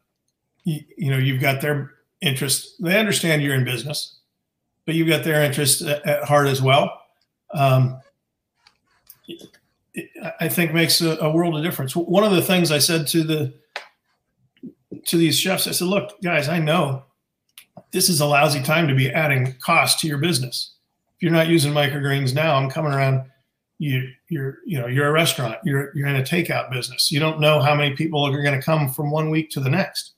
you, 0.65 0.81
you 0.97 1.09
know 1.09 1.17
you've 1.17 1.41
got 1.41 1.61
their 1.61 1.93
interest, 2.21 2.75
they 2.81 2.99
understand 2.99 3.41
you're 3.41 3.55
in 3.55 3.63
business, 3.63 4.19
but 4.85 4.95
you've 4.95 5.07
got 5.07 5.23
their 5.23 5.41
interest 5.41 5.81
at, 5.81 6.05
at 6.05 6.23
heart 6.25 6.47
as 6.47 6.61
well. 6.61 7.01
Um, 7.53 7.99
I 10.39 10.47
think 10.49 10.73
makes 10.73 11.01
a, 11.01 11.17
a, 11.17 11.31
world 11.31 11.57
of 11.57 11.63
difference. 11.63 11.95
One 11.95 12.23
of 12.23 12.31
the 12.31 12.41
things 12.41 12.71
I 12.71 12.77
said 12.77 13.07
to 13.07 13.23
the 13.23 13.53
to 15.07 15.17
these 15.17 15.39
chefs, 15.39 15.67
I 15.67 15.71
said, 15.71 15.87
look, 15.87 16.21
guys, 16.21 16.47
I 16.47 16.59
know 16.59 17.03
this 17.91 18.09
is 18.09 18.21
a 18.21 18.25
lousy 18.25 18.61
time 18.61 18.87
to 18.87 18.95
be 18.95 19.09
adding 19.09 19.55
cost 19.59 19.99
to 19.99 20.07
your 20.07 20.17
business. 20.17 20.75
If 21.15 21.23
you're 21.23 21.31
not 21.31 21.47
using 21.47 21.73
microgreens 21.73 22.33
now, 22.33 22.55
I'm 22.55 22.69
coming 22.69 22.93
around. 22.93 23.25
You, 23.77 24.09
you're, 24.27 24.57
you 24.65 24.79
know, 24.79 24.87
you're 24.87 25.07
a 25.07 25.11
restaurant. 25.11 25.57
You're, 25.63 25.95
you're 25.95 26.07
in 26.07 26.17
a 26.17 26.23
takeout 26.23 26.69
business. 26.69 27.11
You 27.11 27.19
don't 27.19 27.39
know 27.39 27.61
how 27.61 27.75
many 27.75 27.95
people 27.95 28.25
are 28.25 28.43
going 28.43 28.59
to 28.59 28.65
come 28.65 28.89
from 28.89 29.09
one 29.09 29.29
week 29.29 29.49
to 29.51 29.59
the 29.59 29.69
next. 29.69 30.13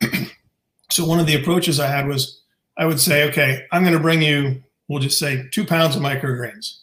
so 0.90 1.04
one 1.04 1.18
of 1.18 1.26
the 1.26 1.34
approaches 1.34 1.80
I 1.80 1.88
had 1.88 2.06
was, 2.06 2.42
I 2.76 2.86
would 2.86 3.00
say, 3.00 3.28
okay, 3.28 3.66
I'm 3.72 3.82
going 3.82 3.94
to 3.94 4.00
bring 4.00 4.22
you, 4.22 4.62
we'll 4.88 5.00
just 5.00 5.18
say, 5.18 5.48
two 5.52 5.64
pounds 5.64 5.96
of 5.96 6.02
microgreens. 6.02 6.78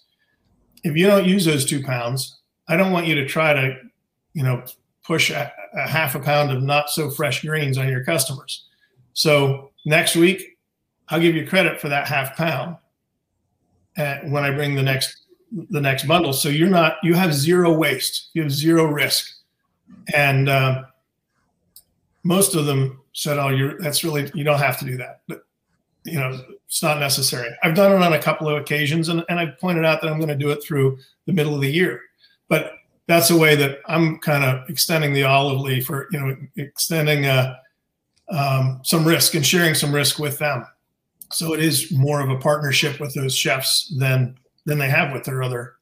If 0.84 0.96
you 0.96 1.08
don't 1.08 1.26
use 1.26 1.46
those 1.46 1.66
two 1.66 1.84
pounds, 1.84 2.38
I 2.68 2.78
don't 2.78 2.92
want 2.92 3.08
you 3.08 3.16
to 3.16 3.26
try 3.26 3.54
to, 3.54 3.78
you 4.34 4.44
know, 4.44 4.64
push 5.10 5.32
a, 5.32 5.52
a 5.74 5.88
half 5.88 6.14
a 6.14 6.20
pound 6.20 6.52
of 6.52 6.62
not 6.62 6.92
so 6.92 7.10
fresh 7.10 7.42
greens 7.42 7.80
on 7.80 7.90
your 7.90 8.04
customers. 8.04 8.68
So 9.14 9.72
next 9.84 10.16
week, 10.16 10.60
I'll 11.10 11.20
give 11.20 11.36
you 11.36 11.48
credit 11.48 11.82
for 11.82 11.90
that 11.90 12.08
half 12.08 12.38
pound 12.38 12.78
when 13.96 14.44
I 14.44 14.52
bring 14.52 14.76
the 14.76 14.84
next 14.84 15.26
the 15.72 15.82
next 15.82 16.08
bundle. 16.08 16.32
So 16.32 16.48
you're 16.48 16.70
not 16.70 16.98
you 17.02 17.16
have 17.16 17.34
zero 17.34 17.74
waste, 17.74 18.30
you 18.34 18.44
have 18.44 18.52
zero 18.52 18.86
risk, 18.86 19.34
and 20.14 20.48
uh, 20.48 20.84
most 22.22 22.54
of 22.54 22.68
them 22.68 23.02
said, 23.14 23.40
"Oh, 23.40 23.50
you're 23.50 23.82
that's 23.82 24.04
really 24.04 24.30
you 24.36 24.44
don't 24.44 24.60
have 24.60 24.78
to 24.78 24.86
do 24.86 24.96
that." 24.98 25.22
But 25.28 25.42
you 26.04 26.20
know, 26.20 26.40
it's 26.68 26.84
not 26.84 27.00
necessary. 27.00 27.50
I've 27.64 27.74
done 27.74 27.92
it 27.92 28.06
on 28.06 28.14
a 28.14 28.22
couple 28.22 28.48
of 28.48 28.62
occasions, 28.62 29.10
and, 29.10 29.26
and 29.28 29.40
I've 29.40 29.58
pointed 29.60 29.86
out 29.86 30.02
that 30.02 30.12
I'm 30.12 30.20
going 30.20 30.30
to 30.30 30.46
do 30.46 30.52
it 30.52 30.64
through 30.64 31.00
the 31.26 31.34
middle 31.34 31.56
of 31.56 31.62
the 31.62 31.72
year. 31.72 32.00
But 32.48 32.74
that's 33.10 33.32
a 33.32 33.36
way 33.36 33.56
that 33.56 33.80
I'm 33.88 34.20
kind 34.20 34.44
of 34.44 34.70
extending 34.70 35.14
the 35.14 35.24
olive 35.24 35.60
leaf, 35.62 35.90
or 35.90 36.08
you 36.12 36.20
know, 36.20 36.38
extending 36.58 37.26
uh, 37.26 37.56
um, 38.30 38.82
some 38.84 39.04
risk 39.04 39.34
and 39.34 39.44
sharing 39.44 39.74
some 39.74 39.92
risk 39.92 40.20
with 40.20 40.38
them. 40.38 40.64
So 41.32 41.56
it 41.56 41.60
is 41.60 41.92
more 41.92 42.22
of 42.22 42.30
a 42.30 42.38
partnership 42.38 43.00
with 43.00 43.16
those 43.16 43.36
chefs 43.36 43.92
than 43.98 44.38
than 44.68 44.78
they 44.78 44.90
have 44.90 45.12
with 45.12 45.24
their 45.24 45.42
other 45.42 45.74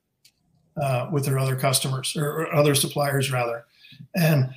uh, 0.81 1.09
with 1.11 1.25
their 1.25 1.37
other 1.37 1.57
customers 1.57 2.15
or, 2.15 2.53
other 2.55 2.73
suppliers 2.73 3.29
rather. 3.29 3.65
And 4.15 4.49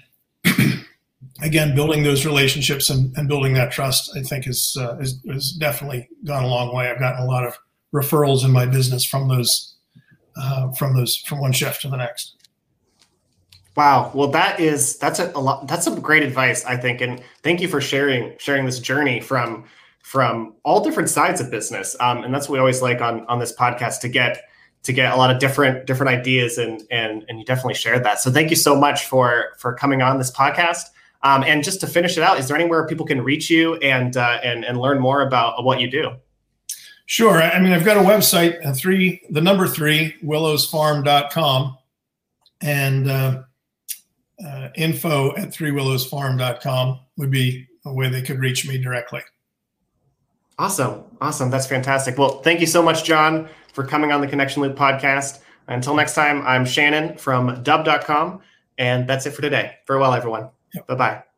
again, 1.42 1.74
building 1.74 2.04
those 2.04 2.24
relationships 2.24 2.88
and, 2.88 3.16
and 3.16 3.26
building 3.26 3.52
that 3.54 3.72
trust, 3.72 4.16
I 4.16 4.22
think, 4.22 4.46
is, 4.46 4.76
uh, 4.78 4.96
is, 4.98 5.18
is 5.24 5.52
definitely 5.58 6.08
gone 6.24 6.44
a 6.44 6.48
long 6.48 6.74
way. 6.74 6.88
I've 6.88 7.00
gotten 7.00 7.22
a 7.22 7.26
lot 7.26 7.44
of 7.44 7.58
referrals 7.92 8.44
in 8.44 8.52
my 8.52 8.64
business 8.64 9.04
from 9.04 9.26
those 9.26 9.74
uh, 10.36 10.70
from 10.72 10.94
those 10.94 11.16
from 11.16 11.40
one 11.40 11.52
chef 11.52 11.80
to 11.80 11.88
the 11.88 11.96
next. 11.96 12.36
Wow. 13.80 14.10
Well, 14.12 14.28
that 14.32 14.60
is 14.60 14.98
that's 14.98 15.20
a, 15.20 15.32
a, 15.34 15.40
lot. 15.40 15.66
That's 15.66 15.86
some 15.86 15.98
great 16.02 16.22
advice, 16.22 16.66
I 16.66 16.76
think, 16.76 17.00
and 17.00 17.22
thank 17.42 17.62
you 17.62 17.66
for 17.66 17.80
sharing 17.80 18.36
sharing 18.36 18.66
this 18.66 18.78
journey 18.78 19.22
from 19.22 19.64
from 20.02 20.52
all 20.64 20.84
different 20.84 21.08
sides 21.08 21.40
of 21.40 21.50
business. 21.50 21.96
Um, 21.98 22.22
and 22.22 22.34
that's 22.34 22.46
what 22.46 22.56
we 22.56 22.58
always 22.58 22.82
like 22.82 23.00
on 23.00 23.24
on 23.24 23.38
this 23.38 23.56
podcast 23.56 24.00
to 24.00 24.10
get 24.10 24.42
to 24.82 24.92
get 24.92 25.14
a 25.14 25.16
lot 25.16 25.30
of 25.30 25.38
different 25.38 25.86
different 25.86 26.10
ideas 26.10 26.58
and 26.58 26.82
and 26.90 27.24
and 27.30 27.38
you 27.38 27.44
definitely 27.46 27.72
shared 27.72 28.04
that. 28.04 28.20
So 28.20 28.30
thank 28.30 28.50
you 28.50 28.56
so 28.56 28.76
much 28.76 29.06
for 29.06 29.54
for 29.56 29.72
coming 29.72 30.02
on 30.02 30.18
this 30.18 30.30
podcast. 30.30 30.82
Um, 31.22 31.42
and 31.42 31.64
just 31.64 31.80
to 31.80 31.86
finish 31.86 32.18
it 32.18 32.22
out, 32.22 32.38
is 32.38 32.48
there 32.48 32.58
anywhere 32.58 32.86
people 32.86 33.06
can 33.06 33.22
reach 33.22 33.48
you 33.48 33.76
and 33.76 34.14
uh, 34.14 34.40
and 34.44 34.62
and 34.62 34.78
learn 34.78 35.00
more 35.00 35.22
about 35.22 35.64
what 35.64 35.80
you 35.80 35.90
do? 35.90 36.10
Sure. 37.06 37.40
I 37.40 37.58
mean, 37.58 37.72
I've 37.72 37.86
got 37.86 37.96
a 37.96 38.00
website, 38.00 38.76
three, 38.76 39.22
the 39.30 39.40
number 39.40 39.66
three, 39.66 40.16
willowsfarm.com, 40.22 41.78
and 42.60 43.10
uh, 43.10 43.42
uh, 44.44 44.68
info 44.74 45.34
at 45.36 45.48
threewillowsfarm.com 45.50 47.00
would 47.16 47.30
be 47.30 47.66
a 47.84 47.92
way 47.92 48.08
they 48.08 48.22
could 48.22 48.38
reach 48.38 48.66
me 48.66 48.78
directly. 48.78 49.20
Awesome. 50.58 51.04
Awesome. 51.20 51.50
That's 51.50 51.66
fantastic. 51.66 52.18
Well, 52.18 52.42
thank 52.42 52.60
you 52.60 52.66
so 52.66 52.82
much, 52.82 53.04
John, 53.04 53.48
for 53.72 53.86
coming 53.86 54.12
on 54.12 54.20
the 54.20 54.26
Connection 54.26 54.62
Loop 54.62 54.76
podcast. 54.76 55.40
Until 55.68 55.94
next 55.94 56.14
time, 56.14 56.42
I'm 56.46 56.66
Shannon 56.66 57.16
from 57.16 57.62
dubb.com, 57.64 58.40
and 58.76 59.08
that's 59.08 59.24
it 59.26 59.30
for 59.30 59.40
today. 59.40 59.76
Farewell, 59.86 60.12
everyone. 60.12 60.50
Yep. 60.74 60.86
Bye 60.88 60.94
bye. 60.94 61.29